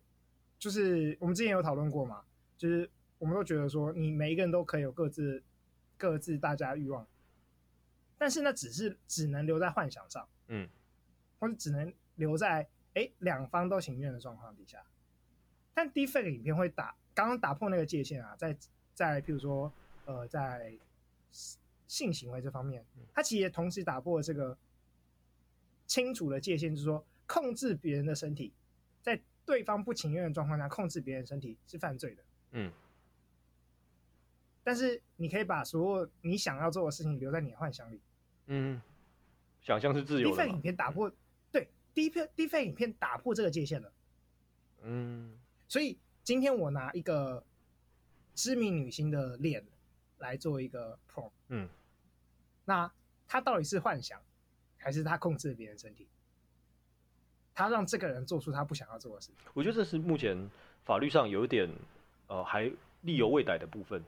[0.59, 2.23] 就是我们之前有讨论过嘛，
[2.57, 2.89] 就是。
[3.17, 5.41] 我们都觉得说，你每一个人都可以有各自、
[5.97, 7.07] 各自大家欲望，
[8.17, 10.67] 但是那只是只能留在幻想上，嗯，
[11.39, 14.83] 或者只能留在哎两方都情愿的状况底下。
[15.73, 18.55] 但 deepfake 影片会打刚刚打破那个界限啊，在
[18.93, 19.71] 在譬如说
[20.05, 20.77] 呃在
[21.87, 24.55] 性行为这方面，它其实也同时打破了这个
[25.87, 28.53] 清楚的界限，就是说控制别人的身体，
[29.01, 32.71] 在对方不情愿的状况下控制别人身体是犯罪的，嗯。
[34.63, 38.01] 但是你可以把所有你想要做的事情留在你的幻想里，
[38.47, 38.81] 嗯，
[39.61, 40.43] 想象是自由的。
[40.43, 41.11] deepfake 影片打破，
[41.51, 43.93] 对，deepfake deepfake 影片打破这个界限了，
[44.81, 47.41] 嗯，所以今天我拿一个
[48.33, 49.63] 知名女星的脸
[50.17, 51.69] 来做一个 prompt，嗯，
[52.65, 52.91] 那
[53.27, 54.19] 她到底是幻想，
[54.77, 56.07] 还是她控制了别人身体？
[57.53, 59.35] 他让这个人做出他不想要做的事情。
[59.53, 60.37] 我觉得这是目前
[60.83, 61.69] 法律上有一点
[62.27, 62.69] 呃还
[63.03, 64.03] 力有未逮的部分。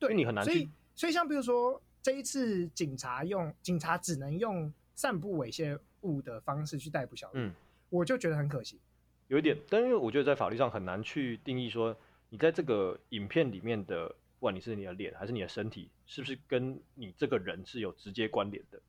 [0.00, 0.44] 对，你很难。
[0.44, 7.54] 所以，所以像比如说，这一次警察用警察只能用散布猥亵物的方式去逮捕小玉，嗯，
[7.90, 8.80] 我就觉得很可惜。
[9.28, 11.96] 有一点，但是因为我觉得在法律上很难去定义说，
[12.30, 18.80] 你在这个影片里面的，不管你是你的脸还是你的身体，是不是跟你这个人是有直接关联的？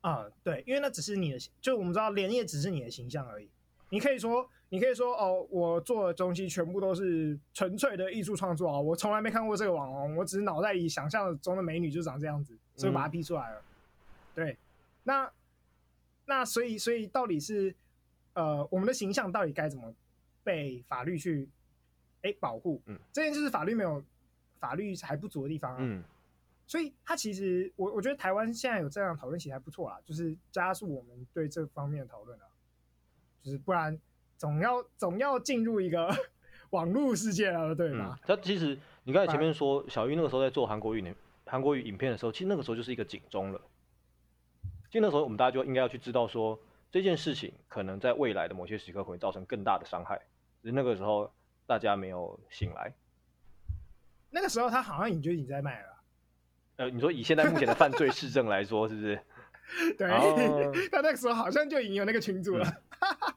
[0.00, 3.48] 啊、嗯，对，因为那只是你的，就我们知道脸也只是你的形象而已。
[3.90, 4.48] 你可以说。
[4.70, 8.78] 你可以说哦，我做的东西全部都是纯粹的艺术创作啊！
[8.78, 13.60] 我从来没看过这个网红，我只是脑袋里想象中的美女就长这样子，所以把它 P 出来了。
[13.60, 13.64] 嗯、
[14.34, 14.58] 对，
[15.04, 15.32] 那
[16.26, 17.74] 那所以所以到底是
[18.38, 19.92] 呃，我们的形象到底该怎么
[20.44, 21.48] 被法律去
[22.22, 22.80] 哎保护？
[22.86, 24.02] 嗯，这件就是法律没有
[24.60, 25.78] 法律还不足的地方啊。
[25.80, 26.02] 嗯，
[26.66, 32.46] 所以它其实我我觉得台湾现在有这样讨论其实还不错啦，就是加速我们对这方面的讨论啊，
[33.42, 33.98] 就是不然。
[34.38, 36.08] 总要总要进入一个
[36.70, 38.16] 网络世界了，对吧？
[38.24, 41.12] 他、嗯、其实你刚才前面说小玉那个时候在做韩国语、
[41.44, 43.60] 韩国语影片的时候，其实那个时候就是一个警钟了。
[44.88, 46.56] 就那时候我们大家就应该要去知道说，
[46.90, 50.18] 这件事情可能在未来的某些时刻会造成更大的伤害，
[50.62, 51.30] 只是那个时候
[51.66, 52.92] 大家没有醒来。
[54.30, 55.88] 那个时候他好像已经已经在卖了。
[56.76, 59.20] 呃，你说以现在目前的犯罪事证来说，是不是？
[59.98, 62.66] 对，哦、他那个时候好像就已经有那个群主了。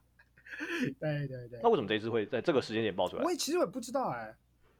[0.59, 1.59] 嗯、对对对。
[1.61, 3.23] 那为什么这次会在这个时间点爆出来？
[3.23, 4.35] 我也其实我也不知道哎、欸，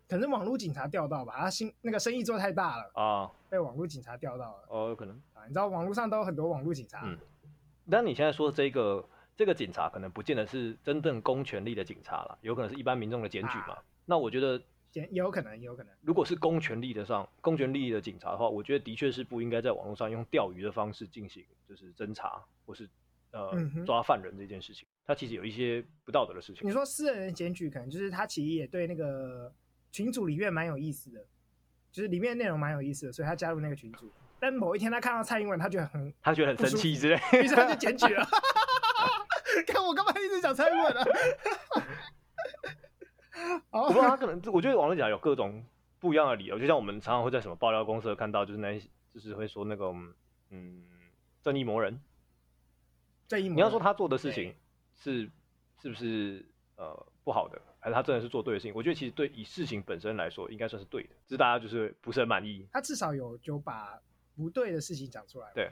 [0.08, 4.64] 可能网络警察调到吧，他新那个生意做太大了啊，被网络警察调到了。
[4.70, 7.02] 哦，有可能啊，你知道网络上都有很多网络警察。
[7.04, 7.18] 嗯。
[7.92, 13.74] 但你现在说的这个这个警察，可能不见得是真正公权力的警察了，有可能是一般民众的检举嘛。
[13.74, 14.60] 啊、那我觉得。
[14.94, 15.94] 也有可能，也有可能。
[16.02, 22.90] 如果是公权力的上，公权力的警察的话，我觉得的确是不应该在网络上用钓鱼的方式进行，就是侦查或是
[23.32, 24.86] 呃、嗯、抓犯人这件事情。
[25.06, 26.68] 他其实有一些不道德的事情。
[26.68, 29.50] 你说私人的检举，可能就是他其实也对那个
[29.94, 31.26] 群组里面蛮有意思的，
[31.90, 34.12] 就是里面内容蛮有意思的，所以他加入那个群组。
[34.42, 38.28] 但某一天他看到蔡英文，他觉得很他觉得很生气之类，于是他就检举了。
[39.68, 41.06] 看我干嘛一直讲蔡英文啊？
[43.70, 45.64] 我不知道他可能，我觉得网络讲有各种
[46.00, 49.94] 不一样的理由，就像我们常常会在什么爆料公司看到，就是那些就是会说那个
[50.50, 50.84] 嗯，
[51.44, 52.02] 正义魔人，
[53.28, 54.56] 正义魔人，你要说他做的事情
[54.96, 55.30] 是
[55.84, 56.44] 是不是
[56.78, 58.74] 呃不好的，还是他真的是做对的事情？
[58.74, 62.68] 我觉得其实对以事情本身来说，应该算是对的，只是大家就是不是很满意。
[62.74, 64.00] 他至少有就把
[64.42, 65.70] 不对的事情讲出来，对，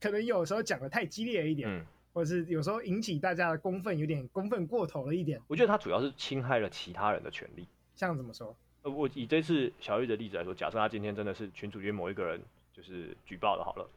[0.00, 1.68] 可能有时候讲的太激烈了一点。
[1.68, 5.40] 嗯或者是有时候引起大家的公愤，有点公愤过头了一点。
[5.46, 7.64] 我觉得他主要是侵害了其他人的权利。
[7.94, 8.56] 像怎么说？
[8.82, 12.40] 呃，我以这次小玉的例子来说，假设他今天真的是群组里面某一个人
[12.72, 13.88] 就是举报的，好了，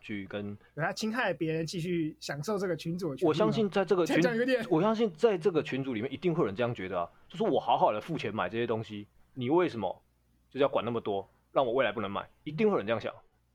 [0.00, 3.26] 去跟他侵害别人继续享受这个群主的权。
[3.26, 4.22] 我相信在这个群，
[4.68, 10.00] 我相信在这个群组里面一定会有人这样觉得啊，就是我好好的付钱买这些东西，你为什么
[10.48, 12.28] 就是要管那么多，让我未来不能买？
[12.44, 13.14] 一定会有人这样想。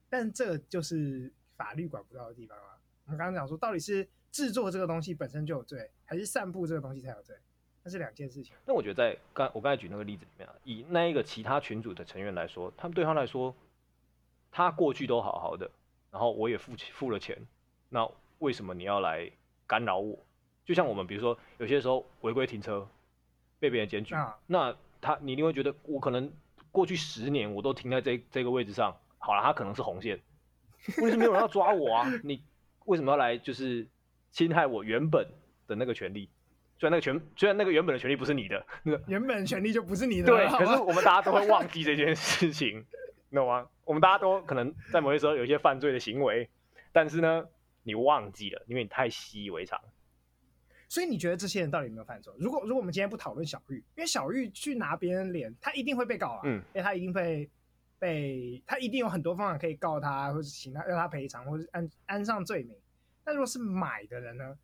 [0.09, 2.77] 但这就是法律管不到的地方啊。
[3.05, 7.35] 我们刚刚讲说，到底是制作这个东西本身就有罪，还是散布这个东西才有罪？
[7.83, 8.53] 那是两件事情。
[8.65, 13.55] 那我觉得在刚我刚才举那个例子里面啊，以那一个其他群组的成员来说，他们对他来说，
[14.51, 15.69] 他过去都好好的，
[16.11, 17.37] 然后我也付付了钱，
[17.87, 19.31] 那为什么你要来
[19.65, 20.19] 干扰我？
[20.65, 22.85] 就像我们比如说有些时候违规停车
[23.57, 26.29] 被别人检举，啊、那他你一定会觉得我可能
[26.77, 30.19] 过去十年我都停在这这个位置上，好了，它可能是红线，
[31.01, 32.05] 为什么没有人要抓我啊？
[32.23, 32.43] 你。
[32.85, 33.85] 为什么要来就是
[34.31, 35.27] 侵害我原本
[35.67, 36.29] 的那个权利？
[36.79, 40.27] 虽然那个权，虽然那个原本的权利不是你的，那个原本的权利就不是你的。
[40.27, 42.85] 对，可是我们大家都会忘记这件事情，
[43.29, 43.67] 你懂吗？
[43.83, 46.49] 我们大家都可能在某些时候有一些犯罪的行为，
[46.93, 47.43] 但是呢，
[47.83, 49.81] 你忘记了，因为你太习以为常。
[50.89, 52.35] 所以你觉得这些人到底有没有犯错？
[52.39, 57.49] 如果如果我们今天不讨论小玉，因为小玉去拿别人脸，他一定会被告啊，嗯，因为他一定会。
[57.99, 62.77] 被他一定有很多方法可以告他，或者请他让他赔偿，或者安安上罪名。
[63.23, 64.55] 但如果是买的人呢？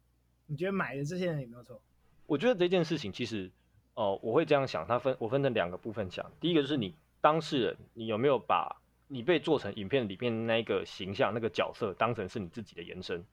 [0.45, 1.81] 你觉得买的这些人有没有错？
[2.27, 3.49] 我觉得这件事情其实，
[3.95, 6.31] 哦、呃，我会这样想，它分我分成两个部分讲。
[6.39, 13.25] 第一个就是你当事人，你有没有把你被做成影片里面那个形象、那个角色当成是你自己的延伸？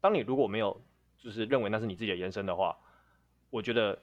[0.00, 0.82] 当你如果没有
[1.22, 2.76] 就是认为那是你自己的延伸的话，
[3.48, 3.94] 我觉得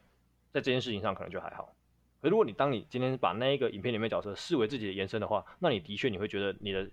[0.51, 1.75] 在这件事情上可能就还好。
[2.21, 6.89] 可如果你当你今天把那一个影片里面角色视为自己的延伸的话，那你的确你会觉得你的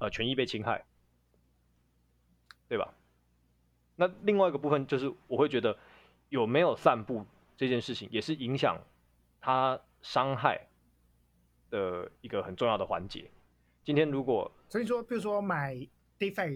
[0.00, 0.84] 呃权益被侵害，
[2.68, 2.94] 对吧？
[3.96, 5.76] 那另外一个部分就是我会觉得
[6.30, 8.80] 有没有散布这件事情也是影响
[9.42, 10.68] 他伤害
[11.68, 13.30] 的一个很重要的环节。
[13.84, 15.88] 今天如果所以说，比如说买影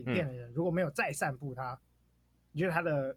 [0.05, 1.79] 片的人，嗯、如果没有再散布它，
[2.55, 3.17] 你觉得他的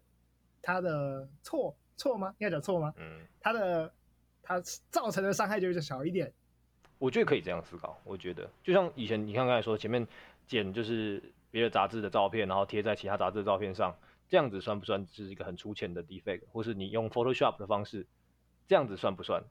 [0.60, 2.34] 他的错错吗？
[2.36, 2.92] 应该讲错吗？
[2.98, 3.90] 嗯，他的。
[4.40, 6.32] 他造成的伤害就是小一点，
[6.98, 8.00] 我觉得可以这样思考。
[8.02, 10.08] 我觉得就像以前你看刚才说前面
[10.46, 13.94] 剪就是别的杂志的照片，然后贴在其他杂志的照片上，
[14.26, 16.40] 这样子算不算是一个很粗浅的 defect？
[16.50, 18.06] 或是你用 Photoshop 的方式，
[18.66, 19.44] 这样子算不算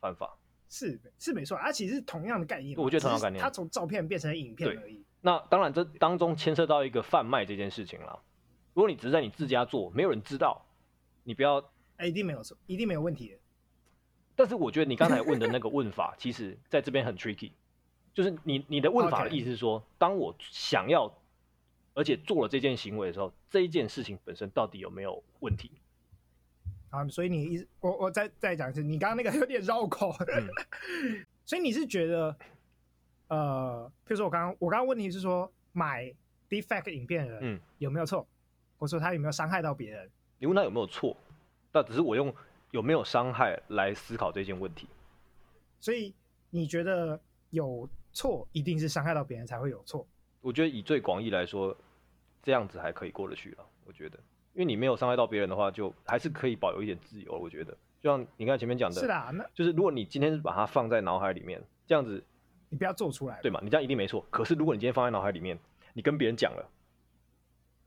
[0.00, 0.38] 犯法？
[0.70, 2.78] 是是没错，它其实是同样的概念。
[2.78, 5.04] 我觉得同样的概念，它从照片变成影片而已。
[5.20, 8.18] 那当然，这当中牵涉到一个贩卖这件事情了。
[8.74, 10.64] 如果你只是在你自家做，没有人知道，
[11.24, 11.62] 你不要，
[11.98, 13.36] 欸、一定没有错，一定没有问题的。
[14.36, 17.52] 但是我觉得你刚才问的那个问法， 其实在这边很 tricky，
[18.14, 21.12] 就是你你的问法的意思是说，当我想要，
[21.94, 25.70] 而且做了这件行为的时候，这一件事情本身到底有没有问题？
[26.90, 30.48] 啊，所以你意思，我我再再讲一次，你刚刚那个有点绕口，嗯、
[31.44, 32.36] 所以你是觉得，
[33.28, 36.12] 呃，比如说我刚刚我刚刚问题是说买
[36.48, 38.26] deepfake 影片的人有没有错，
[38.80, 40.10] 或者说他有没有伤害到别人？
[40.38, 41.16] 你问他有没有错，
[41.70, 42.34] 那只是我用。
[42.72, 44.86] 有没有伤害来思考这件问题？
[45.80, 46.14] 所以
[46.50, 50.06] 你觉得有错一定是伤害到别人才会有错？
[50.40, 51.76] 我觉得以最广义来说，
[52.44, 53.66] 这样子还可以过得去了。
[53.84, 54.16] 我觉得，
[54.52, 57.36] 因为你没有伤害到别人的话，就还是可以保有一点自由。
[57.36, 62.22] 我觉得，就像你刚才前面讲的，是的，那就是如果你今天是把它放在脑海里面，这样子，
[62.68, 63.58] 你不要做出来，对嘛？
[63.64, 64.24] 你这样一定没错。
[64.30, 65.58] 可是如果你今天放在脑海里面，
[65.92, 66.70] 你跟别人讲了，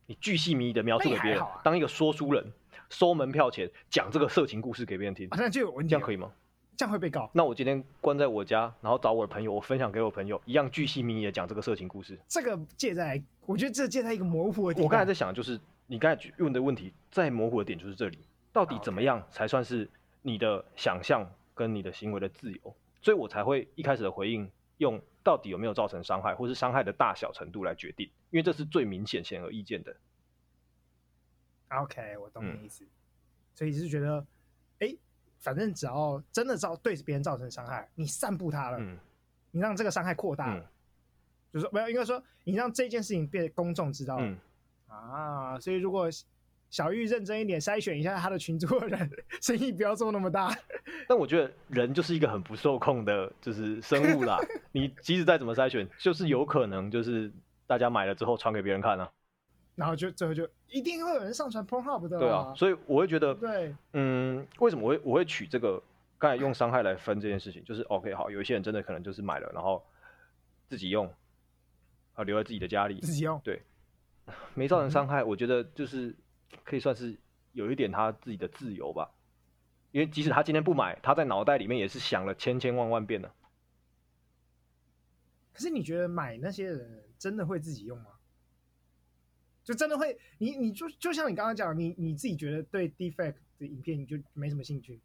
[0.05, 2.51] 你巨细靡遗的描述给别人，啊、当一个说书人，
[2.89, 6.31] 收门票钱讲这个色情故事给别人听，好、啊、就有问题，这样可以吗？
[6.75, 7.29] 这样会被告。
[7.33, 12.19] 那我今天关在我家，然后找我的朋友，我分享给我朋友，一样巨细靡遗的讲这个色情故事。
[12.27, 14.83] 这个借在，我觉得这借在一个模糊的点。
[14.83, 18.17] 我刚才在想，就是你刚才问的问题，再模糊的点就是这里，
[18.51, 19.87] 到底怎么样才算是
[20.23, 22.75] 你的想象跟你的行为的自由？
[23.01, 29.95] 所以我才会一开始的回应用到底有没有造成伤害，或是伤害的大小程度来决定，因为这是最明显、显而易见的。
[31.69, 32.83] OK，我懂你意思。
[32.83, 32.89] 嗯、
[33.55, 34.19] 所以是觉得，
[34.79, 34.97] 哎、欸。
[35.39, 38.97] 反正只要真的造对别人造成伤害，你散布它了，嗯、
[39.51, 40.67] 你让这个伤害扩大了，嗯、
[41.51, 44.39] 就是说没有应该说你让这件事情被公众知道了、嗯、
[44.87, 45.59] 啊。
[45.59, 46.07] 所以如果
[46.73, 49.07] 小玉认真一点筛选一下他的群组的人，
[49.39, 50.51] 生意不要做那么大。
[51.07, 54.39] 但我觉得人就是一个很不受控的，就是生物啦。
[54.73, 57.31] 你即使再怎么筛选，就是有可能就是
[57.67, 59.07] 大家买了之后传给别人看啊。
[59.75, 62.17] 然后就最后就一定会有人上传 Pornhub 的。
[62.17, 65.79] 对啊，所以我会觉得，对，嗯，为什么我会我会取这个
[66.17, 69.85] 刚才用伤害来分这件事情，就是 OK 好，有一些人真的可能就是买了，然后
[70.67, 71.07] 自己用，
[72.15, 73.61] 啊，留在自己的家里，自己用，对，
[74.55, 76.15] 没造成伤害，我觉得就是
[76.63, 77.17] 可以算是
[77.51, 79.11] 有一点他自己的自由吧，
[79.91, 83.31] 因为即使他今天不买，他在脑袋里面也是想了千千万万遍的。
[85.53, 88.05] 可是你觉得买那些人真的会自己用吗？
[89.63, 94.99] 就真的会，你你就就像你刚刚讲，你你自己觉得对 defect 的影片你就没什么兴趣。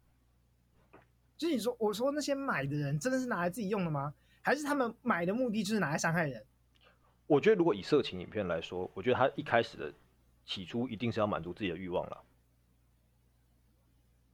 [1.37, 4.13] 就是你说我说那些买的人真的是拿来自己用的吗？
[4.41, 6.43] 还是他们买的目的就是拿来伤害人？
[7.27, 9.93] 我觉得如果以色情影片来说，我觉得他一开始的
[10.49, 12.23] 起初一定是要满足自己的欲望了。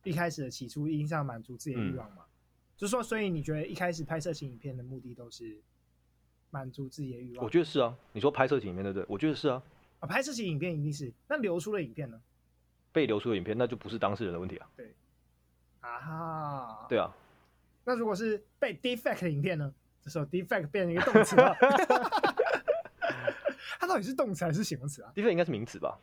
[0.03, 2.23] 一开始的起初一定是要满足自己的欲望嘛？
[2.25, 2.31] 嗯、
[2.77, 5.61] 就是说，所以你觉得一开始拍摄型影片的目的都是
[6.51, 7.43] 满足自己的欲望？
[7.43, 7.93] 我觉得是啊。
[8.13, 9.05] 你说拍摄型影片对不对？
[9.09, 9.61] 我觉得是啊。
[9.99, 12.21] 啊，拍摄型影片一定是，那流出的影片呢？
[12.93, 14.69] 被流出的影片，那就不是当事人的问题啊。
[14.77, 14.95] 对，
[15.81, 17.13] 啊哈，对啊。
[17.83, 19.73] 那如果是被 defect 的影片呢？
[20.01, 21.53] 这时候 defect 变成一个动词了。
[23.79, 25.99] 它到底是动词还是形容词啊？defect 应该是名词吧？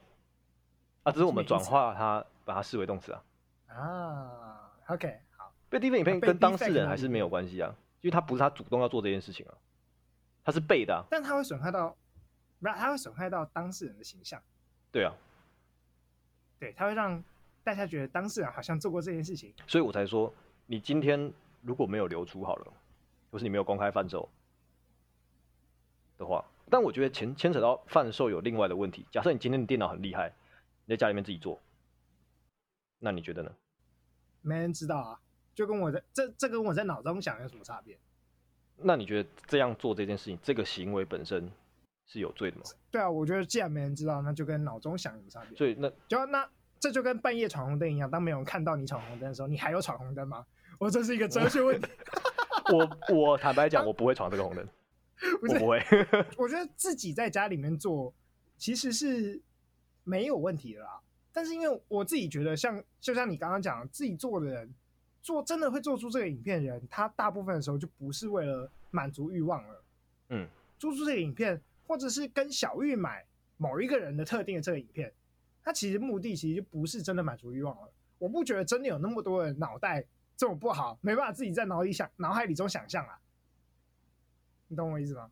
[1.03, 3.25] 啊，只是我们转化它，把它视为动词啊。
[3.69, 5.53] 啊，OK，好。
[5.69, 9.55] 被 defect 影片跟当事人还是没有关系啊，因为他不是他主动要做这件事情啊，
[10.45, 11.03] 他是被的啊。
[11.11, 11.97] 但他会损害到。
[12.65, 14.41] 那他会损害到当事人的形象。
[14.93, 15.13] 对啊，
[16.61, 17.21] 对，他会让
[17.65, 19.53] 大家觉得当事人好像做过这件事情。
[19.67, 20.33] 所以我才说，
[20.67, 21.33] 你今天
[21.63, 22.73] 如果没有流出好了，
[23.33, 24.29] 或是你没有公开贩售
[26.19, 29.05] 的话，但我觉得牵牵扯到贩售有另外的问题。
[29.11, 30.33] 假设你今天的电脑很厉害，
[30.87, 31.61] 你在家里面自己做，
[32.99, 33.53] 那你觉得呢？
[34.41, 35.21] 没人知道啊，
[35.55, 37.99] 就跟我在这这跟我在脑中想有什么差别？
[38.79, 41.53] 那你觉得这样做这件事情，这个行为本身？
[42.05, 42.63] 是有罪的吗？
[42.91, 45.57] 对啊，我觉得既然没人知道，那就跟脑中想有差别。
[45.57, 46.47] 所以那就那
[46.81, 50.45] 这就跟半夜闯红灯一样，当没有人看到你闯红灯的时候，你还有闯红灯吗？
[50.79, 51.89] 我这是一个哲学问题。
[52.73, 54.67] 我我坦白讲，我不会闯这个红灯，
[55.41, 55.83] 不是我不会。
[56.37, 58.13] 我觉得自己在家里面做
[58.59, 59.41] 其实是
[60.05, 61.01] 没有问题的啦。
[61.33, 64.75] 但是因为我自己觉得像，像就像你刚刚讲，自己做的人
[65.23, 69.85] 做真的会做出这个影片的人，他大部分的时候就不是为了满足欲望了。
[70.29, 71.61] 嗯，做出这个影片。
[71.85, 73.23] 或者是跟小玉买
[73.59, 75.13] 某一个人的特定的这个影片，
[75.63, 77.93] 他其实目的其实就不是真的满足欲望了。
[78.17, 80.03] 我不觉得真的有那么多人脑袋
[80.35, 83.19] 这么不好，没办法自己在脑里想、脑海里中想象啊。
[84.73, 85.31] 你懂我意思吗？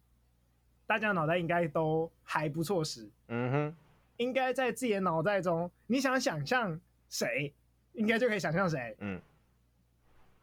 [0.87, 3.77] 大家脑袋应该都还不错时，嗯哼，
[4.19, 7.55] 应该在自己的脑袋中，你想想象谁，
[7.95, 8.95] 应该就可以想象谁。
[8.99, 9.19] 嗯，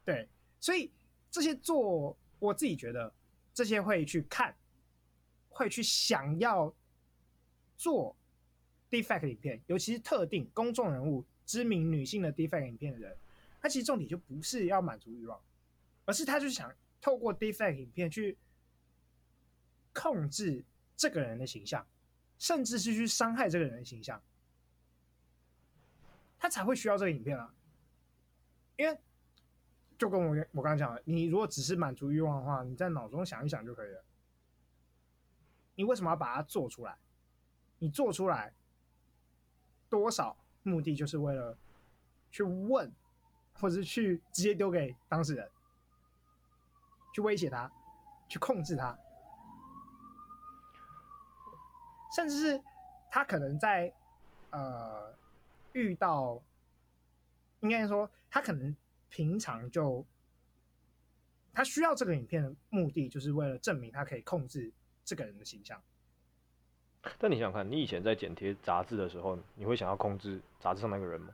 [0.03, 0.27] 对，
[0.59, 0.89] 所以
[1.29, 3.13] 这些做，我自己觉得
[3.53, 4.55] 这些会去看。
[5.49, 6.71] 会去想要
[7.75, 8.15] 做
[8.91, 13.17] defect 影片，尤其是特定公众人物、知名女性的 defect 影片的人，
[13.59, 15.39] 他其实重点就不是要满足欲望，
[16.05, 16.71] 而是他就想
[17.01, 18.37] 透过 defect 影片去
[19.99, 20.63] 控制
[20.95, 21.83] 这个人的形象，
[22.37, 24.21] 甚至是去伤害这个人的形象，
[26.37, 27.51] 他才会需要这个影片啊。
[28.75, 28.95] 因为
[29.97, 34.05] 就跟我我刚刚讲的，你如果只是满足欲望的话，你在脑中想一想就可以了。
[35.73, 36.95] 你为什么要把它做出来？
[37.79, 38.53] 你做出来
[39.89, 41.57] 多少目的就是为了
[42.29, 42.91] 去问，
[43.53, 45.49] 或者是去直接丢给当事人，
[47.15, 47.71] 去威胁他，
[48.29, 48.95] 去控制他。
[52.15, 52.61] 甚至是
[53.11, 53.91] 他可能在
[54.51, 55.13] 呃
[55.73, 56.41] 遇到，
[57.61, 58.75] 应该说他可能
[59.09, 60.05] 平常就
[61.53, 64.71] 他需要这个影片的目的，就是为了证明他可以控制
[65.03, 65.81] 这个人的形象。
[67.17, 71.33] 但你想想看，你以前在剪贴杂志的时候，你会想要控制杂志上那个人吗？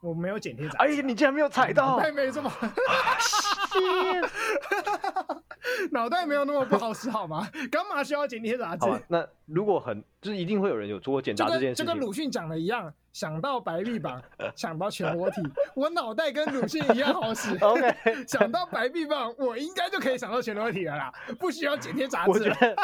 [0.00, 0.76] 我没有剪贴杂志。
[0.78, 1.96] 哎呀，你竟然没有踩到！
[1.96, 2.50] 脑袋没这么，
[5.92, 7.48] 脑袋没有那么不好使好吗？
[7.70, 8.86] 干嘛需要剪贴杂志？
[9.08, 11.86] 那如果很，就是一定会有人有做过剪杂志这件事情。
[11.86, 14.22] 就跟鲁迅讲的一样，想到白臂膀，
[14.56, 15.42] 想到全裸体，
[15.74, 17.56] 我脑袋跟鲁迅一样好使。
[17.58, 17.94] OK，
[18.26, 22.30] 想到白臂膀，我应该就可以想到全裸体了啦，不需要剪贴杂志。
[22.30, 22.76] 我觉得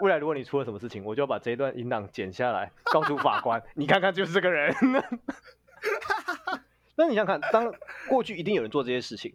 [0.00, 4.74] 未来如果你出了什么事情，我就要把这一段音档剪下来，告诉法官，你看看就是这个人。
[6.96, 7.72] 那你想看，当
[8.08, 9.32] 过去一定有人做这些事情，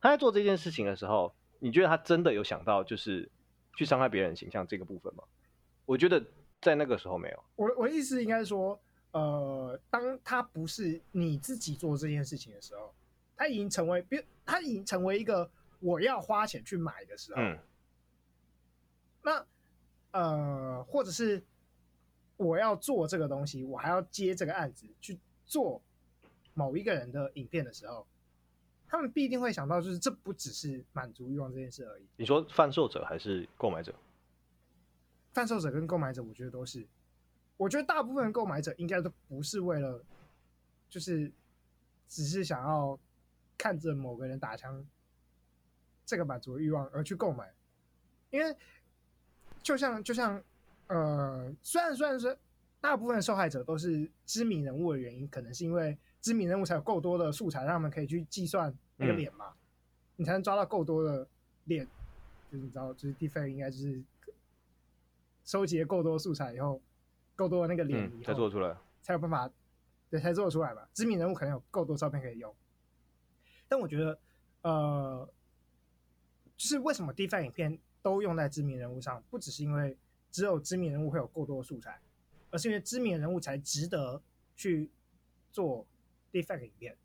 [0.00, 3.30] 他在做这件事情的时候，你觉得他真的有想到就是
[3.76, 5.24] 去伤害别人形象这个部分吗？
[5.84, 6.24] 我觉得
[6.60, 7.44] 在那个时候没有。
[7.56, 8.78] 我我意思应该说，
[9.12, 12.94] 呃，当他不是你自己做这件事情的时候，
[13.36, 17.58] 他已经成为，别他已经成为一个我要花钱去买的时候，嗯，
[19.22, 19.46] 那
[20.12, 21.42] 呃，或者是
[22.36, 25.82] 我要做这个东西，我还要接这个案子去做。
[26.54, 28.04] 某一个人的影片的时候，
[28.90, 32.06] 他们必定会想到，就是这不只是满足欲望这件事而已。
[32.16, 33.94] 你说贩售者还是购买者？
[35.34, 36.86] 贩售者跟购买者，我觉得都是。
[37.58, 40.02] 我觉得大部分购买者应该都不是为了，
[40.88, 41.30] 就是
[42.08, 42.98] 只是想要
[43.58, 44.82] 看着某个人打枪，
[46.06, 47.52] 这个满足欲望而去购买。
[48.30, 48.56] 因为
[49.62, 50.42] 就像就像
[50.86, 52.34] 呃，虽然虽然说
[52.80, 55.98] 大部分受害者都是知名人物的原因，可能是因为。
[56.20, 59.56] 知名人物才有够多的素材，让他们可以去计算那个脸嘛、嗯，
[60.16, 61.26] 你才能抓到够多的
[61.64, 61.86] 脸，
[62.50, 64.02] 就是你知道，就是 deepfake 应该就是
[65.44, 66.82] 收集了够多素材以后，
[67.36, 69.48] 够多的那个脸以后，才做出来，才有办法，
[70.10, 70.88] 对，才做得出来吧。
[70.92, 72.52] 知名人物可能有够多照片可以用，
[73.68, 74.18] 但我觉得，
[74.62, 75.28] 呃，
[76.56, 79.96] 就是为什么 deepfake 影片都用在知名人物上，不只是因为
[80.32, 82.00] 只有知名人物会有够多的素材，
[82.50, 84.20] 而是因为知名人物才值得
[84.56, 84.90] 去
[85.52, 85.86] 做。
[86.32, 86.96] Deepfake 影片，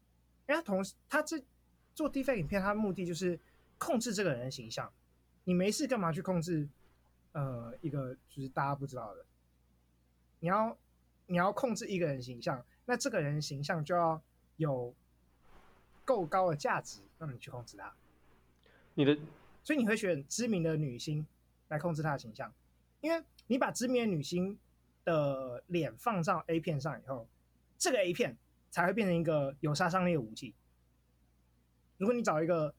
[0.47, 1.41] 因为他同时他这
[1.95, 3.39] 做 defect 影片，他的目的就是
[3.78, 4.91] 控制这个人的形象。
[5.45, 6.67] 你没事干嘛去控制？
[7.34, 9.26] 呃，一个就是大家不知道的，
[10.39, 10.78] 你要
[11.26, 14.21] 你要控制一个人形象，那这个人形象就要
[14.57, 14.93] 有
[16.05, 17.91] 够高的价值，让你去控制他。
[18.93, 19.17] 你的，
[19.63, 21.26] 所以你会选知名的女星
[21.69, 22.53] 来控制她的形象，
[23.01, 24.55] 因为你把知名的女星
[25.03, 27.28] 的脸放到 A 片上以后，
[27.80, 28.38] 这个 A 片。
[28.74, 30.55] 才会变成一个有杀伤力的武器。
[31.99, 32.74] 如果你找一个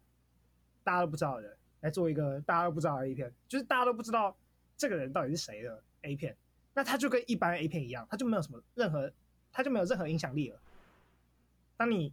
[0.83, 4.37] 大家都不知道的人来做一个大家都不知道的 A 片，就是大家都不知道
[4.77, 6.37] 这个人到底是谁的 A 片，
[6.75, 9.13] 那他就跟一般 A 片一样，他就没有什么任何，
[9.53, 10.59] 他就没有任何影响力了。
[11.77, 12.13] 当你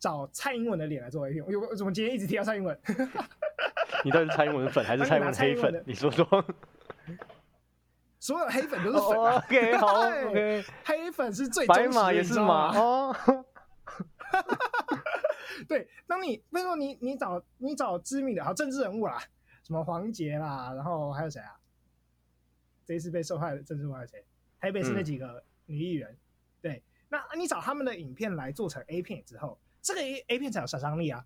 [0.00, 2.76] 找蔡英文的脸来做 A 片，我我怎么今天一直提到蔡英文？
[4.04, 5.84] 你到底是蔡英文粉还是蔡英文黑粉？
[5.86, 6.44] 你说说。
[8.28, 9.86] 所有黑粉都是粉、啊 oh,，OK， 好
[10.28, 13.16] ，OK，黑粉是最白马也是马哦。
[15.66, 19.18] 对，当你为什么你你找你找知名的好政治人物啦，
[19.62, 21.58] 什么黄杰啦，然后还有谁啊？
[22.84, 24.22] 这一次被受害的政治人物还有谁？
[24.60, 26.18] 台北市那几个女艺人、嗯，
[26.60, 31.24] 对，那你找他们的影片来做成 A 片之后，这个 A A 片才有杀伤力啊。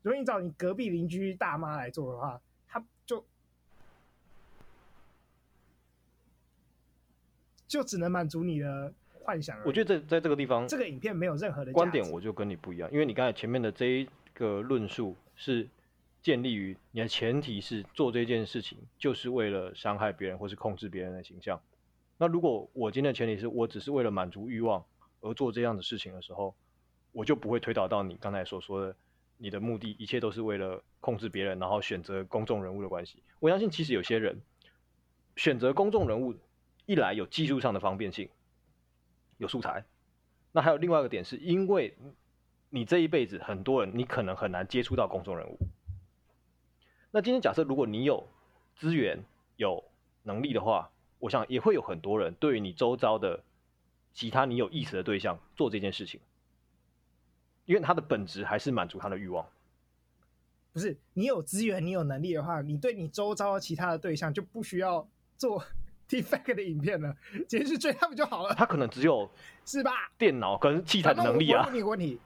[0.00, 2.40] 如果你找你隔壁邻居大妈来做的话，
[7.68, 9.56] 就只能满足你的幻想。
[9.64, 12.90] 我觉得在在这个地方，这个影片没有任何的观点，我就跟你不一样。
[12.90, 15.68] 因为你刚才前面的这一个论述是
[16.22, 21.60] 建立于你的前提是做这件事情就是为了伤害别人或是控制别人的形象。
[22.16, 24.82] 那如果我今天的前提是我只是为了满足欲望
[25.20, 26.54] 而做这样的事情的时候，
[27.12, 28.96] 我就不会推导到你刚才所说的
[29.36, 33.22] 你的目的一切都是为了控制别人，然后选择公众人物的关系。
[33.40, 34.40] 我相信其实有些人
[35.36, 36.34] 选择公众人物。
[36.88, 38.30] 一来有技术上的方便性，
[39.36, 39.84] 有素材，
[40.52, 41.94] 那还有另外一个点是，因为
[42.70, 45.58] 你这一辈子很多人，你可能很难接触到公众人物。
[47.10, 48.26] 那今天假设如果你有
[48.74, 49.22] 资源、
[49.56, 49.84] 有
[50.22, 53.44] 能力的话，我想也会有很多人对于你周遭的
[54.14, 56.18] 其他你有意思的对象做这件事情，
[57.66, 59.46] 因为他的本质还是满足他的欲望。
[60.72, 65.62] 不是你有资源、你有能力的话，你对你周遭的其他的对象就不需要做。
[66.08, 67.14] Deepfake 的影片呢，
[67.48, 68.54] 直接去追他们就好了。
[68.54, 69.30] 他可能只有
[69.64, 69.92] 是吧？
[70.16, 71.60] 电脑跟器材的能力啊。
[71.60, 72.20] 我问你一个问题，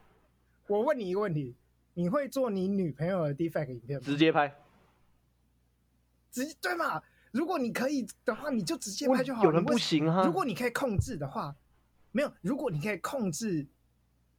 [0.68, 1.54] 我问你一个问题，
[1.94, 4.04] 你会做你女朋友的 Deepfake 影片吗？
[4.04, 4.54] 直接拍，
[6.30, 7.02] 直接对嘛？
[7.32, 9.42] 如果你可以的话，你就直接拍就好。
[9.42, 10.22] 有人不行啊。
[10.24, 11.54] 如果你可以控制的话，
[12.12, 12.32] 没有。
[12.42, 13.66] 如果你可以控制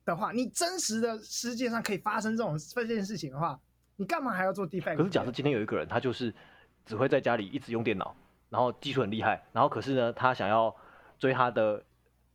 [0.05, 3.59] 的话，你真实的世界上可以发生这种这件事情的话，
[3.95, 4.95] 你干嘛还要做 defect？
[4.95, 6.33] 可是假设今天有一个人，他就是
[6.85, 8.15] 只会在家里一直用电脑，
[8.53, 10.75] 然后技术很厉害，然后可是呢，他想要
[11.17, 11.83] 追他的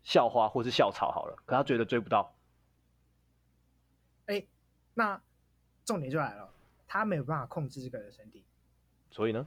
[0.03, 2.35] 校花或是校草好了，可他觉得追不到。
[4.27, 4.49] 哎、欸，
[4.95, 5.23] 那
[5.85, 6.53] 重点就来了，
[6.89, 8.45] 他没有办法控制这个人的身体，
[9.13, 9.47] 所以呢？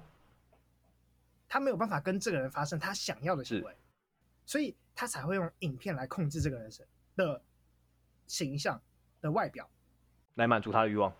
[1.49, 3.75] 他没有办法跟这个人发生他想要的行为，
[4.45, 6.71] 所以他才会用影片来控制这个人
[7.17, 7.41] 的
[8.27, 8.81] 形象
[9.19, 9.69] 的外表，
[10.35, 11.13] 来满足他的欲望，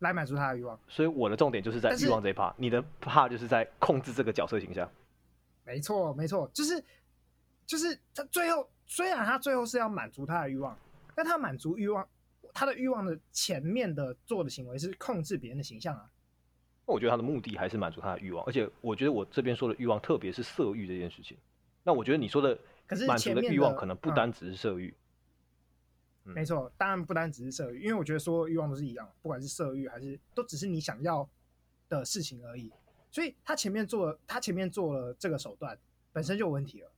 [0.00, 0.78] 来满足他的欲望。
[0.88, 4.88] 所以我的重点就是在欲望这一 part，你的 part 就是在控制这个角色形象。
[5.64, 6.84] 没错，没错，就是
[7.66, 10.76] 就是他最后虽然他最后是要满足他的欲望，
[11.14, 12.06] 但他满足欲望，
[12.52, 16.10] 他的欲望的前面的做的行为是控制别人的形象啊。
[16.86, 21.38] 那我觉得他的目的还是满足他的欲望，而且我觉得我这边说的欲望，特别是色欲这件事情。
[21.82, 22.58] 那我觉得你说的
[23.06, 24.92] 满足的欲望，可能不单只是色欲。
[26.24, 31.28] 没错，当然不单只是色欲，因为我觉得所有欲望都是一样，不管是色欲还是都只是你想要
[31.88, 32.72] 的事情而已。
[33.10, 35.78] 所以他前面做了，他前面做了这个手段
[36.12, 36.90] 本身就有问题了。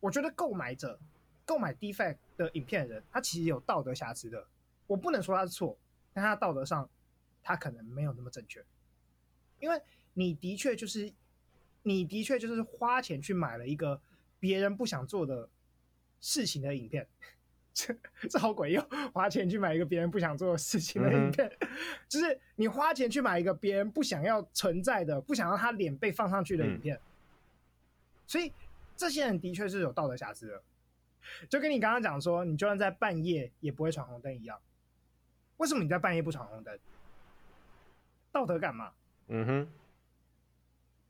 [0.00, 0.98] 我觉得购买者
[1.44, 4.46] 购买 defect 的影片的人，他其实有道德瑕疵的。
[4.86, 5.76] 我不能说他是错，
[6.12, 6.88] 但他道德上。
[7.48, 8.60] 他可能没有那么正确，
[9.60, 9.80] 因为
[10.14, 11.12] 你的确就是，
[11.84, 14.00] 你的确就是花钱去买了一个
[14.40, 15.48] 别人不想做的
[16.20, 17.06] 事情的影片，
[17.76, 17.94] 这
[18.30, 18.78] 这好诡异，
[19.12, 21.68] 花钱去买一个别人不想做的事情的影片，嗯、
[22.08, 27.00] 就是你花钱去买一个别人不想要存在的、不想让他脸被放上去的影片，嗯、
[28.26, 28.50] 所以
[28.96, 30.62] 这些人的确是有道德瑕疵的，
[31.50, 34.58] 就跟你刚刚讲说，你就算在半夜也不会闯红灯一样，
[35.58, 36.78] 为什么你在半夜不闯红灯？
[38.32, 38.90] 道德感嘛，
[39.28, 39.68] 嗯哼，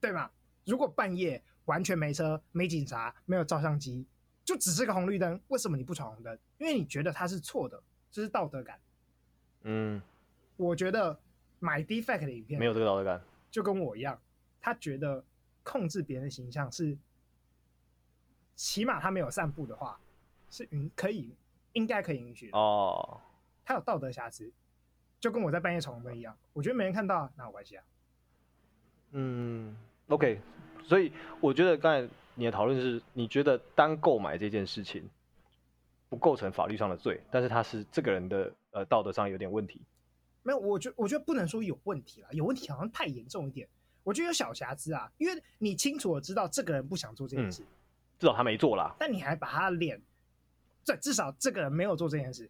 [0.00, 0.32] 对吧？
[0.64, 4.04] 如果半夜完全没车、没警察、没有照相机，
[4.46, 6.38] 就只是个红绿灯，为什么你不闯红灯？
[6.56, 8.80] 因为你觉得它是错的，这是道德感。
[9.64, 10.00] 嗯，
[10.56, 11.18] 我觉得
[11.58, 13.20] 买 defect 的影片没有这个道德感，
[13.50, 14.18] 就跟我一样，
[14.60, 15.22] 他觉得
[15.64, 16.96] 控制别人的形象是，
[18.54, 19.98] 起码他没有散步的话，
[20.48, 21.34] 是允可以
[21.72, 23.20] 应该可以允许的哦。
[23.64, 24.50] 他有道德瑕疵。
[25.18, 27.84] 就跟我在半夜闯红灯一样，我觉得没人看到，哪有关系啊？
[29.12, 29.74] 嗯
[30.08, 30.38] ，OK，
[30.84, 35.02] 所以我觉得刚才你的讨论是，你觉得单购买这件事情
[36.08, 39.80] 不构成法律上的罪，但是他是这个人的呃道德上有点问题。
[40.42, 43.68] 没有，我觉我觉得不能说有问题了，有问题好像太严重一点。
[44.04, 47.66] 我觉得有小瑕疵啊，因为你清楚的知道这个人不想做这件事，嗯，
[48.20, 50.00] 至少他没做啦，但你还把他脸，
[50.84, 52.48] 对，至少这个人没有做这件事。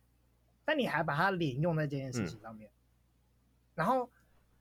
[0.69, 2.75] 但你还把他脸用在这件事情上面，嗯、
[3.77, 4.11] 然后，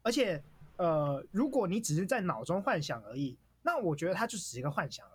[0.04, 0.40] 而且，
[0.78, 5.04] 呃，如果你只是在脑中幻想而已，那我觉得他就只是一个幻想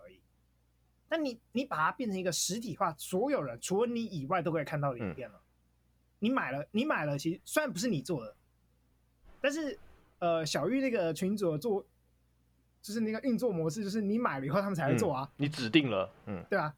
[1.11, 1.21] 已。
[1.21, 5.37] 但你你把它变成一个实体化，所有人除了你以外都可以看到的影片了。
[5.37, 5.45] 嗯、
[6.19, 8.35] 你买了，你买了，其实虽然不是你做的，
[9.41, 9.77] 但是，
[10.19, 11.85] 呃，小玉那个群主做，
[12.81, 15.29] 就是那个运作模式，就是你买了以后他们才会做啊。
[15.37, 16.73] 嗯、你指定了，嗯，对啊，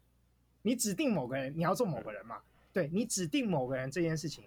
[0.62, 2.36] 你指定某个人，你要做某个人嘛。
[2.36, 2.42] 嗯
[2.74, 4.42] 对，你指定某个人这件事情，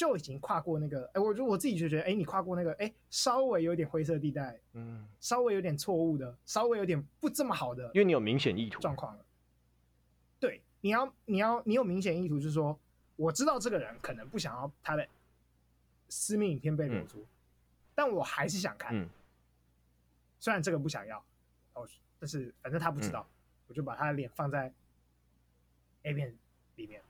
[0.00, 9.22] 就已经跨过那个，哎，我就我自己就觉得，哎，你跨过那个，哎，稍微有点灰色地带，嗯，稍微有点错误的，稍微有点不这么好的，因为你有明显意图状况了。
[10.38, 12.80] 对，你要你要你有明显意图，就是说，
[13.16, 15.06] 我知道这个人可能不想要他的
[16.08, 17.26] 私密影片被流出，嗯、
[17.94, 19.06] 但我还是想看，嗯、
[20.38, 21.22] 虽然这个不想要，
[21.74, 21.86] 哦，
[22.18, 23.32] 但是反正他不知道，嗯、
[23.66, 24.72] 我就把他的脸放在
[26.04, 26.34] A 片
[26.76, 27.02] 里面。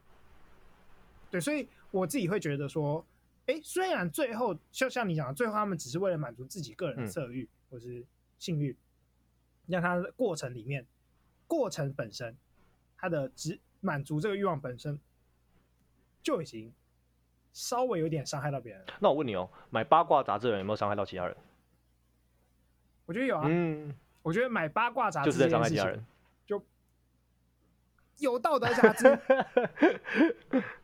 [1.30, 3.05] 对，所以我自己会觉得说，
[3.47, 8.05] 哎，虽然最后就像你讲的，最后他们只是为了满足自己个人的色欲或是
[8.38, 8.76] 性欲，
[9.66, 10.86] 让他的过程里面，
[11.47, 12.36] 过程本身，
[12.97, 14.99] 他的只满足这个欲望本身，
[16.22, 16.72] 就已经
[17.53, 18.84] 稍微有点伤害到别人。
[19.01, 21.36] 那我问你哦，买八卦杂志的人有没有伤害到其他人？
[23.07, 23.47] 我觉得有啊。
[23.51, 26.07] 嗯，我觉得买八卦杂志就是在伤害其他人，
[26.47, 26.64] 就
[28.18, 29.18] 有道德瑕疵。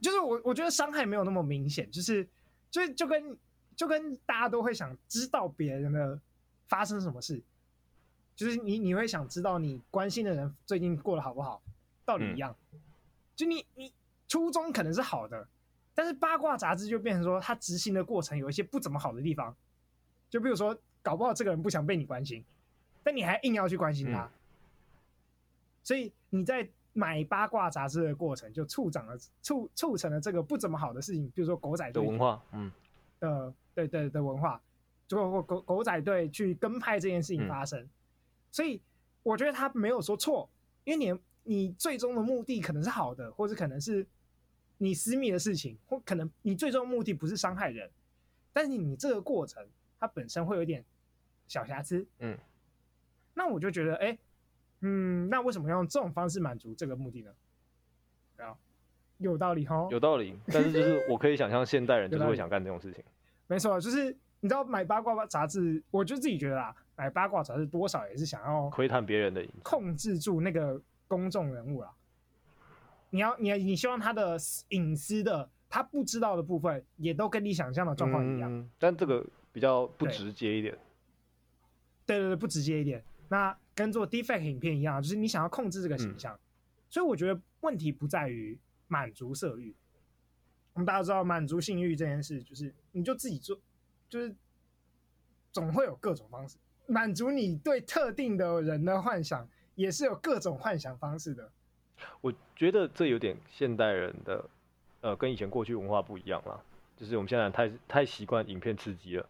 [0.00, 2.24] 就是我，我觉得伤害没有那么明显，就是，
[2.70, 3.36] 就就跟
[3.74, 6.20] 就跟大家都会想知道别人的
[6.68, 7.42] 发生什么事，
[8.36, 11.60] 就是你你会想知道你关心的人最近过得好不好，
[12.04, 12.54] 道理一样。
[12.72, 12.80] 嗯、
[13.34, 13.92] 就你你
[14.28, 15.48] 初衷可能是好的，
[15.94, 19.56] 但是八卦杂志就变成说他执行的过程有一些不怎么好的地方，
[20.30, 22.44] 就比如说搞不好这个人不想被你关心，
[23.02, 24.30] 但你还硬要去关心他，嗯、
[25.82, 26.68] 所以你在。
[26.98, 32.72] 买八卦杂志的过程就促长了促促成了这个不怎么好的事情，比如说狗仔队的文化，嗯，
[33.20, 34.60] 的，对对的文化，
[35.06, 37.88] 就狗狗狗仔队去跟拍这件事情发生，嗯、
[38.50, 38.82] 所以
[39.22, 40.50] 我觉得他没有说错，
[40.82, 44.04] 因为你你最终的目的可能是好的，或者可能是
[44.78, 47.88] 你私密的事情，或可能你最终的目的不是伤害人，
[48.52, 49.64] 但是你这个过程
[50.00, 50.84] 它本身会有点
[51.46, 52.36] 小瑕疵，嗯，
[53.34, 54.18] 那我就觉得，哎、欸，
[54.80, 57.30] 嗯，那为什么要用这种方式满足这个目的呢？
[59.18, 63.02] 有道理哈，有道理，但是就是我可以想象现代人 就是会想干这种事情。
[63.48, 71.92] 没错，就是你知道买八卦杂志，我就自己觉得啊，买八卦杂志多少也是想要窥探别人的隐私，控制住那个公众人物啊。
[73.10, 78.70] 你要你你希望他的隐私的他不知道的部分，也都跟你想象的状况一样，嗯。
[78.78, 80.78] 但这个比较不直接一点。
[82.06, 83.02] 对对对，不直接一点。
[83.28, 86.40] 那跟做 deepfake 影片一样，就是你想要控制这个形象，嗯、
[86.88, 88.58] 所以我觉得问题不在于。
[88.90, 89.76] 满足色欲，
[90.72, 93.54] 我们大家知道满足性欲这件事，就是你就自己做，
[94.08, 94.34] 就是
[95.52, 96.56] 总会有各种方式
[96.86, 101.52] 满足你对特定的人的幻想，也是有各种幻想方式的。
[102.22, 104.48] 我觉得这有点现代人的，
[105.02, 106.64] 呃，跟以前过去文化不一样了，
[106.96, 109.28] 就是我们现在太太习惯影片刺激了。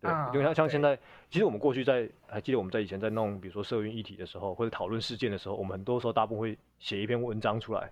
[0.00, 0.96] 对，因为像像现在，
[1.28, 7.90] 其实我们过去在还记得我们在以前在弄，比如说社运议题的时候，或者讨论事件的时候，我们很多时候大部分会写一篇文章出来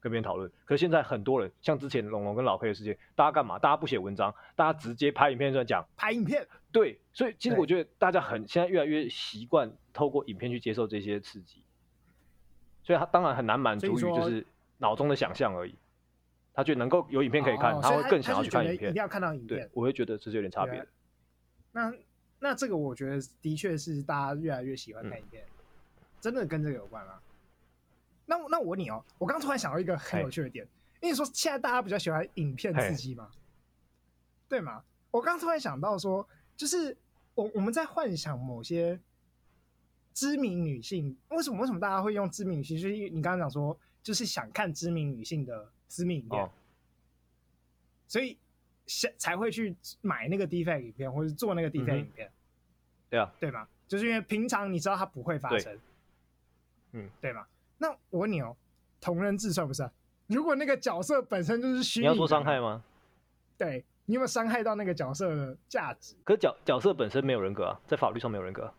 [0.00, 0.50] 跟别人讨论。
[0.64, 3.56] 可是现在很多人，像之前龙龙跟老 K 的事件，大家干嘛？
[3.58, 5.86] 大家不写文章，大家直接拍影片在讲。
[5.96, 6.44] 拍影片。
[6.72, 11.62] 对，所以其实我觉得大家很现在越来越习惯透过影片去接受这些刺激，
[12.82, 14.44] 所以他当然很难满足于就是
[14.78, 15.76] 脑中的想象而已。
[16.52, 18.90] 他觉得能够有影片可以看，他会更想要去看影片。
[18.90, 19.60] 一定要看到影片。
[19.60, 20.86] 对，我会觉得这是有点差别的。
[21.74, 21.92] 那
[22.38, 27.20] 那这个我觉得的确是大家越来越喜欢看影片，嗯、真的跟这个有关吗？
[28.26, 30.64] 那那我问你哦，我刚突然想到一个很有趣的点，
[31.00, 33.28] 因为说现在大家比较喜欢影片刺激嘛，
[34.48, 34.84] 对吗？
[35.10, 36.96] 我刚突然想到说，就是
[37.34, 39.00] 我我们在幻想某些
[40.12, 42.78] 知名女性，为什么为什么大家会用知名女性？
[42.78, 46.48] 就是你刚刚讲说，就是想看知名女性的私密影片，哦、
[48.06, 48.38] 所以。
[49.16, 52.30] 才会去买那个 deepfake 影片，或者做那个 deepfake 影片，
[53.08, 53.66] 对啊，对吗？
[53.88, 55.78] 就是因为平常你知道它不会发生，
[56.92, 57.46] 嗯，对吗？
[57.78, 58.56] 那我问你哦，
[59.00, 59.90] 同人志算不算？
[60.26, 62.82] 如果那个角色本身就是虚拟，你要说伤害吗？
[63.56, 66.14] 对，你有没有伤害到那个角色的价值？
[66.24, 68.72] 可是角角色本身没有人格啊，在法律上没有人格，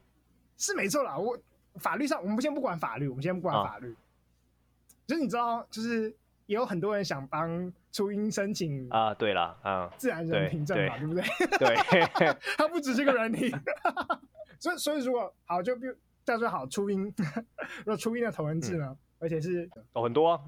[0.57, 1.17] 是没错啦。
[1.17, 1.37] 我
[1.75, 3.97] 法律上，我们先不管法律，我们先不管法律，啊、
[5.07, 6.15] 就是你知道，就是。
[6.47, 11.23] 也有很多人想帮初音申请啊，对了，啊，自然人凭证嘛，对不对？
[11.57, 13.49] 对， 它不只是个人体，
[14.59, 17.11] 所以所以如果好，就比如再说好初音，
[17.83, 20.41] 如果初音的同文字呢，嗯、而且是哦很多啊，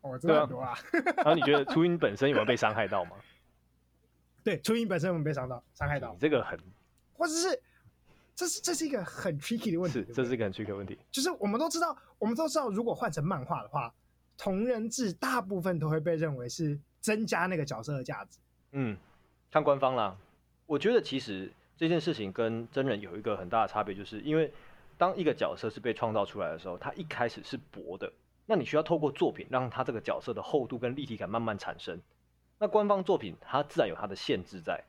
[0.00, 0.74] 哦真的很多啊。
[1.16, 3.12] 然后你觉得初音本身有没有被伤害到吗？
[4.42, 5.62] 对，初音本身有没有被伤到？
[5.74, 6.12] 伤害到？
[6.12, 6.58] 你这个很，
[7.12, 7.62] 或者是
[8.34, 10.98] 这是这是一个很 tricky 的问题，是这是一个很 tricky 的问题。
[11.10, 13.92] 就是我们都知道，我们都知道，如果换成漫画的话。
[14.36, 18.38] 同人志大部分都会被认为是增加那个角色的价值。
[18.72, 18.96] 嗯，
[19.50, 20.16] 看官方啦。
[20.66, 24.52] 我觉得其实这件事情跟真人有一个很大的差别，就是因为
[24.96, 28.12] 当一个角色是被创造出来的时候，他一开始是薄的，
[28.46, 32.00] 那你需要透过作品让他这个角色的厚度跟立体感慢慢产生。
[32.58, 34.84] 那官方作品它自然有它的限制在，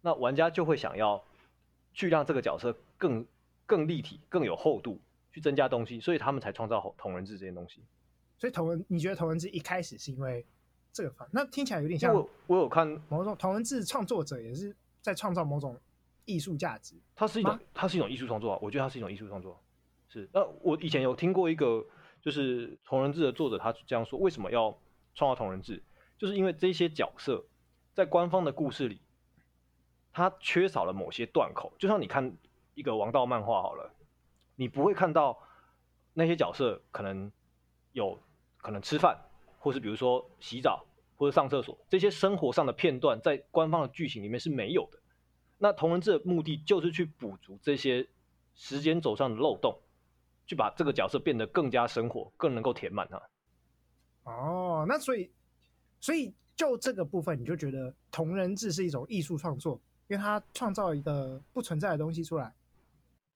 [0.00, 1.22] 那玩家就会想要
[1.94, 3.24] 去让这个角色更
[3.64, 5.00] 更立体、更有厚度，
[5.32, 7.80] 去增加东西，所以他们才创造同人志这件东西。
[8.38, 10.44] 所以同人，你觉得同人字一开始是因为
[10.92, 11.26] 这个方？
[11.32, 15.78] 那听起来有点像我，我有看某种同人字创作者也是在创造某种
[16.26, 16.94] 艺术价值。
[17.14, 18.58] 它是一种，它是一种艺术创作啊！
[18.60, 19.58] 我觉得它是一种艺术创作。
[20.08, 21.82] 是，那我以前有听过一个，
[22.20, 24.78] 就是同人志的作者他这样说：为什么要
[25.14, 25.82] 创造同人志？
[26.18, 27.42] 就是因为这些角色
[27.94, 29.00] 在官方的故事里，
[30.12, 31.72] 他缺少了某些断口。
[31.78, 32.36] 就像你看
[32.74, 33.94] 一个王道漫画好了，
[34.56, 35.38] 你不会看到
[36.12, 37.32] 那些角色可能
[37.92, 38.20] 有。
[38.66, 39.16] 可能吃饭，
[39.60, 40.84] 或是比如说洗澡，
[41.16, 44.98] 或者上厕所，这些生活上的片段，在官方的剧情里面是没有的。
[45.56, 48.04] 那同人志的目的就是去补足这些
[48.56, 49.78] 时间轴上的漏洞，
[50.48, 53.22] 去把这个角色变得更加生活，更能够填满它。
[54.24, 55.30] 哦，那所以，
[56.00, 62.52] 所以就这个部分，你就觉得同人志是一种艺术创作，因为它创造一个不存在的东西出来。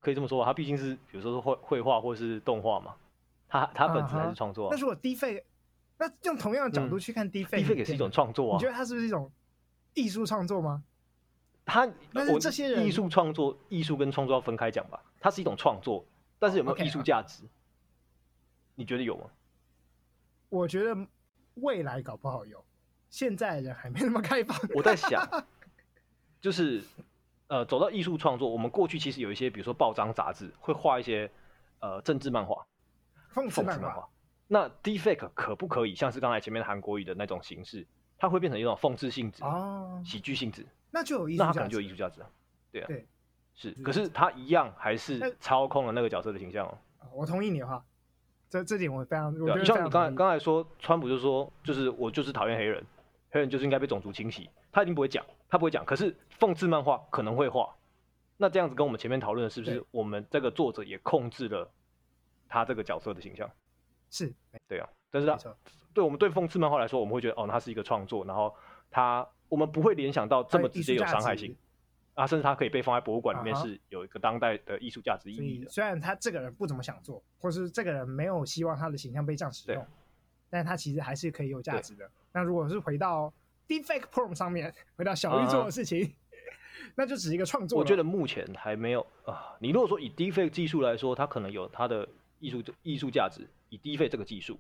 [0.01, 2.97] 可以这么说吧，它毕竟是，比如说是绘绘画或是动画嘛。
[3.51, 4.71] 他他本质还是创作、啊。
[4.73, 5.43] 那如果 deepfake，
[5.99, 8.57] 那用同样的角度去看 deepfake，deepfake 也是一种创作啊。
[8.57, 9.31] 你觉得它是不是一种
[9.93, 10.83] 艺术创作吗？
[11.67, 15.03] 他，但是这些人艺术创作，艺术跟创作要分开讲吧。
[15.21, 16.05] 它是一种创作，
[16.39, 17.49] 但是有没有艺术价值？Okay,
[18.77, 19.25] 你觉得有吗？
[20.49, 20.97] 我觉得
[21.55, 22.65] 未来搞不好有，
[23.11, 24.59] 现在人还没那么开放。
[24.75, 25.45] 我在想，
[26.41, 26.83] 就是
[27.47, 31.31] 呃，走到艺术创作，我们过去其实有一些，比如说报章杂志会画一些
[31.81, 32.67] 呃政治漫画、
[33.33, 34.09] 讽刺漫画。
[34.47, 37.87] 那 Deepfake 可不可以像是刚才前面韩国语的那种形式，
[38.19, 40.67] 它会变成一种讽刺性质、哦、喜剧性质？
[40.91, 42.29] 那就有艺术，那它可能就有艺术价值啊。
[42.73, 43.07] 对啊，对，
[43.55, 43.71] 是。
[43.85, 46.77] 可是它一样还是操控了那个角色的形象哦。
[47.13, 47.85] 我同意你的话，
[48.49, 52.85] 这这点我非常，我觉得像你刚才刚才说，川普就说，就是我就是讨厌黑人，
[53.31, 55.85] 黑人就是应该被种族清洗，他一定不会讲，他不会讲。
[55.85, 57.73] 可是讽刺漫画可能会画，
[58.37, 61.71] 那这样子跟我们前面讨论的是不是我们这个作者也控制了
[62.51, 63.49] 他这个角色的形象？
[64.11, 64.31] 是，
[64.67, 65.39] 对啊，但是他
[65.95, 68.55] 对我们对讽刺漫画来说，我们会觉得哦，他是一个创作，然后
[68.91, 71.57] 他我们不会联想到这么直接有伤害性
[72.15, 75.71] 啊，甚至他可以被放在博物馆里面，是有一个当代的艺术价值意义的。
[75.71, 79.87] 虽然他这个人不怎么想做，或是这个人没有希望他的形象被这样使用，
[80.51, 82.11] 但他其实还是可以有价值的。
[82.33, 83.33] 那如果是回到
[83.69, 86.13] Deepfake Prompt 上面，回到小玉做的事情，
[86.97, 87.79] 那就只是一个创作。
[87.79, 89.57] 我觉得目前还没有啊。
[89.61, 92.09] 你如果说以 Deepfake 技术来说，它可能有它的
[92.41, 93.47] 艺术艺术价值。
[93.69, 94.59] 以 Deepfake 这个技术，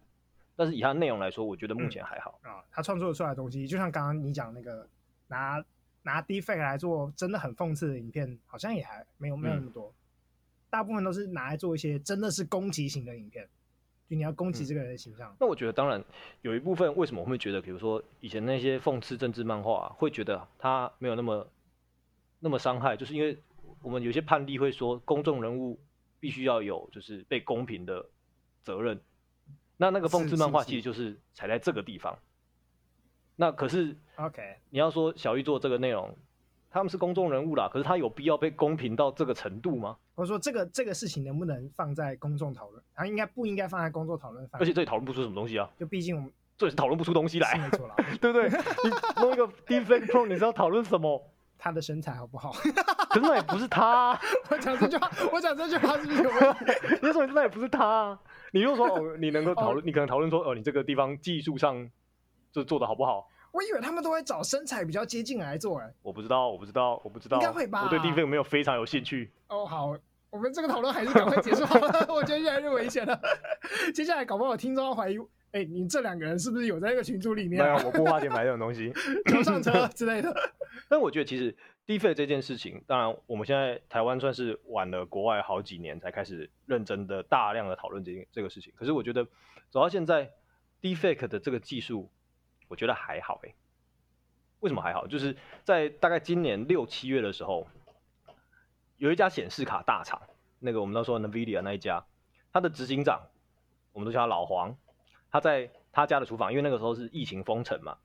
[0.55, 2.63] 但是以它内容来说，我觉得目前还好啊。
[2.71, 4.89] 他创作出来的东西，就像刚刚你讲那个
[5.27, 5.61] 拿
[6.03, 9.93] 拿 Deepfake 来做真的很讽刺的影片，好像也还没有没有那么多。
[10.71, 13.45] 大部分都是拿来做一些真的是攻击型的影片，
[14.09, 15.35] 就你要攻击这个人的形象。
[15.41, 16.01] 那我觉得，当然
[16.43, 21.49] 有一部分为什么我会觉得，比如说以前那些讽刺政治漫画，会觉得他没有那么
[22.39, 23.37] 那么伤害，就是因为
[23.83, 25.77] 我们有些判例会说，公众人物
[26.21, 28.07] 必须要有就是被公平的。
[28.63, 29.01] 责任，
[29.79, 32.17] 那那个讽刺漫画其实就是踩在这个地方。
[33.37, 36.15] 那可是，OK，你要说小玉做这个内容，
[36.71, 39.97] 他们是公众人物啦，可是他有必要被公平到这个程度吗？
[40.15, 42.85] 我说这个这个事情能不能放在公众讨论？
[42.95, 44.47] 他应该不应该放在公众讨论？
[44.53, 45.71] 而且这里讨论不出什么东西啊！
[45.79, 48.51] 就毕竟我们这里是讨论不出东西来，没错啦， 对不对？
[48.51, 51.30] 你弄一个 d e f e c t Pro，你知道讨论什么？
[51.61, 52.51] 他的身材好不好？
[53.11, 54.19] 可是那也不是他。
[54.49, 56.65] 我讲这句话，我讲这句话是不是有问题？
[57.03, 58.19] 你说那也不是他。
[58.53, 61.89] 你如果说哦，你能够讨论，你可能讨论说哦，你这个地方技术上
[62.51, 63.29] 就做的好不好？
[63.53, 65.93] 我以为他们都会找身材比较接近来做哎。
[66.03, 67.37] 我不知道，我不知道，我不知道。
[67.37, 67.83] 应该会吧？
[67.85, 69.31] 我对 Deepfake 没有非常有兴趣。
[69.49, 69.95] 哦，好，
[70.31, 73.21] 我们这个讨论还是赶快结束好了， 我觉得越来越危险了。
[73.93, 75.19] 接下来搞不好听众要怀疑，
[75.53, 77.61] 哎，你这两个人是不是有在那个群组里面？
[77.63, 78.93] 没有，我不花钱买这种东西，
[79.27, 80.33] 就上车之类的。
[80.89, 81.57] 但我觉得其实。
[81.87, 88.73] Deepfake 这件事情，当然我们现在台湾算是晚了国外好几年才开始认真的、大量的讨论这件这个事情。
[88.77, 89.25] 可是我觉得
[89.71, 90.31] 走到现在
[90.81, 92.09] ，Deepfake 的这个技术，
[92.69, 93.55] 我觉得还好诶、欸。
[94.61, 95.09] 为什么还好？
[95.09, 97.67] 就是在大概今年六七月的时候，
[98.97, 100.23] 有一家显示卡大厂，
[100.61, 102.05] 那个我们都说 NVIDIA 那一家，
[102.53, 103.21] 他的执行长，
[103.93, 104.77] 我们都叫他老黄，
[105.29, 107.99] 他在他家的厨房，因为那个时候是疫情封城嘛，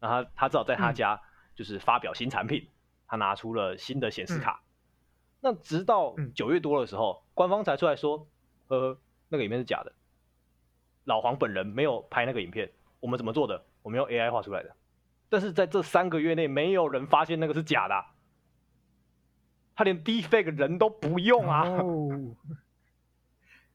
[0.00, 1.22] 那他他至少在他家
[1.62, 2.62] 就是发表新产品。
[2.62, 2.72] 嗯
[3.12, 4.64] 他拿出了新的显示卡，嗯、
[5.42, 8.26] 那直到九月多的时候，嗯、官方才出来说，
[8.68, 8.98] 呵呵，
[9.28, 9.92] 那个影片是假的，
[11.04, 13.62] 老黄本人没有拍那个影片，我们怎么做的？
[13.82, 14.74] 我们用 AI 画出来的。
[15.28, 18.06] 但是在这三个月内，没有人发现那个是假的、啊，
[19.76, 21.68] 他连 Deepfake 人都不用啊！
[21.68, 22.34] 哦，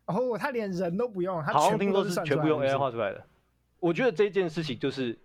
[0.34, 3.24] 哦，他连人都不用，他好像听说是全部用 AI 画出来的。
[3.80, 5.16] 我觉得这件事情就是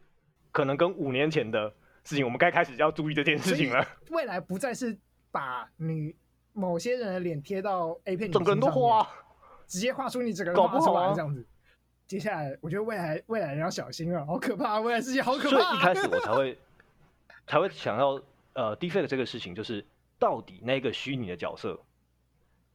[0.51, 1.73] 可能跟五年前的。
[2.05, 3.87] 事情，我们该开始要注意这件事情了。
[4.11, 4.97] 未来不再是
[5.31, 6.15] 把女
[6.53, 9.09] 某些人的脸贴到 A 片，整个人都画，
[9.67, 11.47] 直接画出你整个人画出来这样子。
[12.07, 14.81] 接下来，我觉得未来未来人要小心了，好可怕！
[14.81, 15.57] 未来世界好可怕。
[15.57, 16.59] 所以一开始我才会
[17.47, 18.21] 才会想要
[18.55, 19.85] 呃，Deepfake 这个事情，就是
[20.19, 21.81] 到底那个虚拟的角色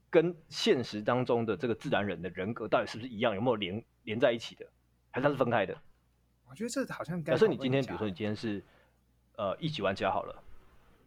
[0.10, 4.66] 跟现实当中的这个自然人的人格到底是不是一样，有没有连连在一起的，
[5.12, 5.78] 还是它是分开的？
[6.50, 7.24] 我觉得这好像。
[7.24, 8.64] 假设你今天，比如说你今天是。
[9.38, 10.44] 呃，一级玩家好了，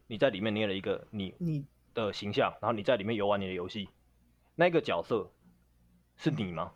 [0.07, 3.89] 你在里面捏了一个你你的形象，然后你在里面游玩你的游戏，
[4.55, 5.29] 那个角色
[6.15, 6.71] 是你吗？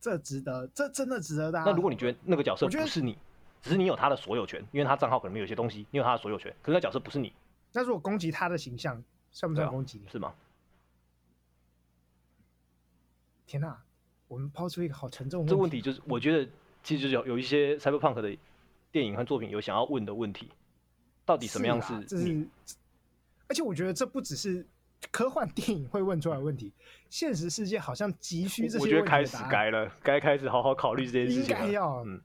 [0.00, 1.70] 这值得，这真的值得大家。
[1.70, 3.18] 那如果你觉得那个角色不是你，
[3.60, 7.34] 只是你有他的所有权，因为他账号可能有些东西，你有他的所有权，可是那角色不是你。
[7.74, 10.00] 那如果攻击他的形象，算不算攻击？
[10.10, 10.32] 是吗？
[13.46, 13.78] 天哪，
[14.26, 16.50] 我们抛出一个好沉重的问题这个问题，就是我觉得
[16.82, 18.34] 其实有有一些 cyberpunk 的
[18.90, 20.48] 电影和作品有想要问的问题。
[21.24, 22.04] 到底什么样是？
[22.04, 22.48] 这是，
[23.48, 24.66] 而且我觉得这不只是
[25.10, 26.72] 科幻电影会问出来的问题，
[27.10, 28.94] 现实世界好像急需这些问题。
[28.94, 31.42] 我觉得开始该了，该开始好好考虑这件事情。
[31.42, 32.20] 应该要，嗯。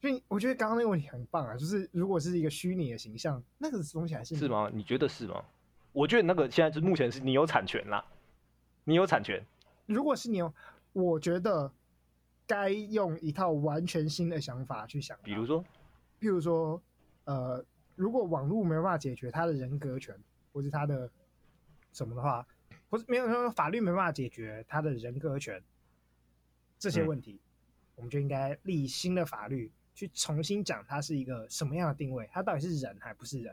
[0.00, 4.70] 所以我觉得刚刚那个问题很棒啊，就是如果是一个虚拟的形象，那个东西还是是吗？
[4.72, 5.44] 你觉得是吗？
[5.92, 8.04] 我觉得那个现在是目前是你有产权啦，
[8.84, 9.44] 你有产权。
[9.86, 10.52] 如果是你有，
[10.92, 11.70] 我觉得
[12.46, 15.18] 该用一套完全新的想法去想。
[15.24, 15.64] 比如说，
[16.18, 16.80] 比如说，
[17.24, 17.64] 呃。
[17.98, 20.16] 如果网络没有办法解决他的人格权，
[20.52, 21.10] 或是他的
[21.92, 22.46] 什么的话，
[22.88, 25.60] 或是没有说法律没办法解决他的人格权
[26.78, 33.52] 这些问题，嗯、我们就应该立新的法律去重新讲它是一个什么样的定位，它到底是人还不是人，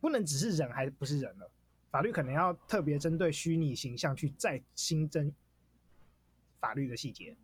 [0.00, 1.48] 不能只是人还不是人了。
[1.92, 5.32] 法律可能要特别针对虚拟形象去再新增
[6.58, 7.36] 法律的细节，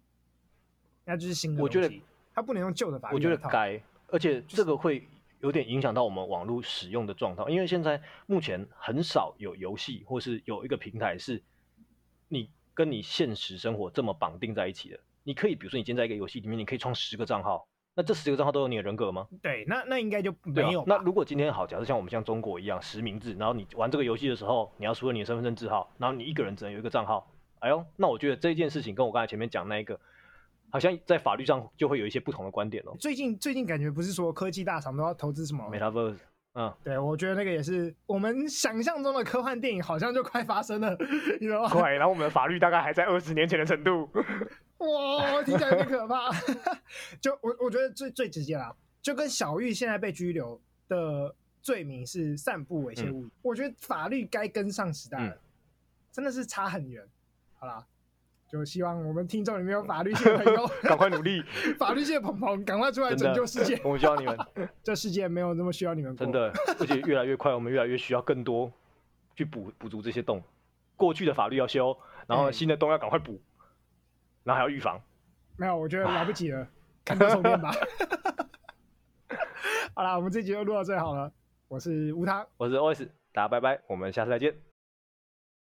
[1.04, 1.62] 那就是新的。
[1.62, 2.02] 我觉得
[2.34, 3.14] 它不能用旧的法律。
[3.14, 5.06] 我觉得改，而且这个会
[5.40, 11.42] 有点影响到我们网络使用的状态，因为现在目前很少有游戏或是有一个平台是
[12.28, 15.00] 你跟你现实生活这么绑定在一起的。
[15.22, 17.66] 你可以，比如说你今天在一个游戏里面，你可以创十个账号。
[17.92, 19.26] 那这十个账号都有你的人格吗？
[19.42, 20.84] 对，那那应该就没有、啊。
[20.86, 27.30] 那如果今天好，假设像我们像中国一样实名制，然后你玩这个游戏的时候，你要输入你的身份证字号，然后你一个人只能有一个账号。
[27.58, 30.00] 哎呦，那我觉得这件事情跟我刚才前面讲那一个，
[30.70, 32.96] 好像在法律上就会有一些不同的观点哦。
[32.98, 36.18] 最近最近感觉不是说科技大厂都要投资什么 Metaverse？
[36.52, 40.96] 嗯，对，我觉得那个也是我们想象中的科幻电影，好像就快发生了，
[41.40, 41.68] 你知道吗？
[41.68, 44.08] 快，然后我们的法律大概还在二十年前的程度。
[44.78, 46.28] 哇，听起来有点可怕。
[47.22, 55.38] 就我我觉得最最直接啦，就跟小玉现在被拘留的罪名是散布猥亵物，嗯、我觉得法律该跟上时代了，嗯、
[56.10, 57.06] 真的是差很远。
[57.54, 57.86] 好啦，
[58.50, 61.40] 就希望我们听众里面有法律系的朋友 赶快努力，
[61.78, 63.80] 法律系的朋友赶快出来拯救世界。
[63.84, 64.36] 我们需要你们，
[64.82, 66.16] 这世界没有那么需要你们。
[66.16, 68.72] 真的，而且越来越快，我们越来越需要更多
[69.36, 70.42] 去补补足这些洞。
[70.96, 71.96] 过去的法律要修，
[72.26, 73.32] 然后新的洞要赶快补。
[73.32, 73.40] 欸
[74.42, 74.98] 然后还要预防，
[75.58, 76.66] 没有，我觉得来不及了，
[77.04, 77.70] 看多重面吧。
[79.94, 81.30] 好了，我们这集就录到这里好了。
[81.68, 84.69] 我是吴汤，我是 OS，大家拜拜，我们下次再见。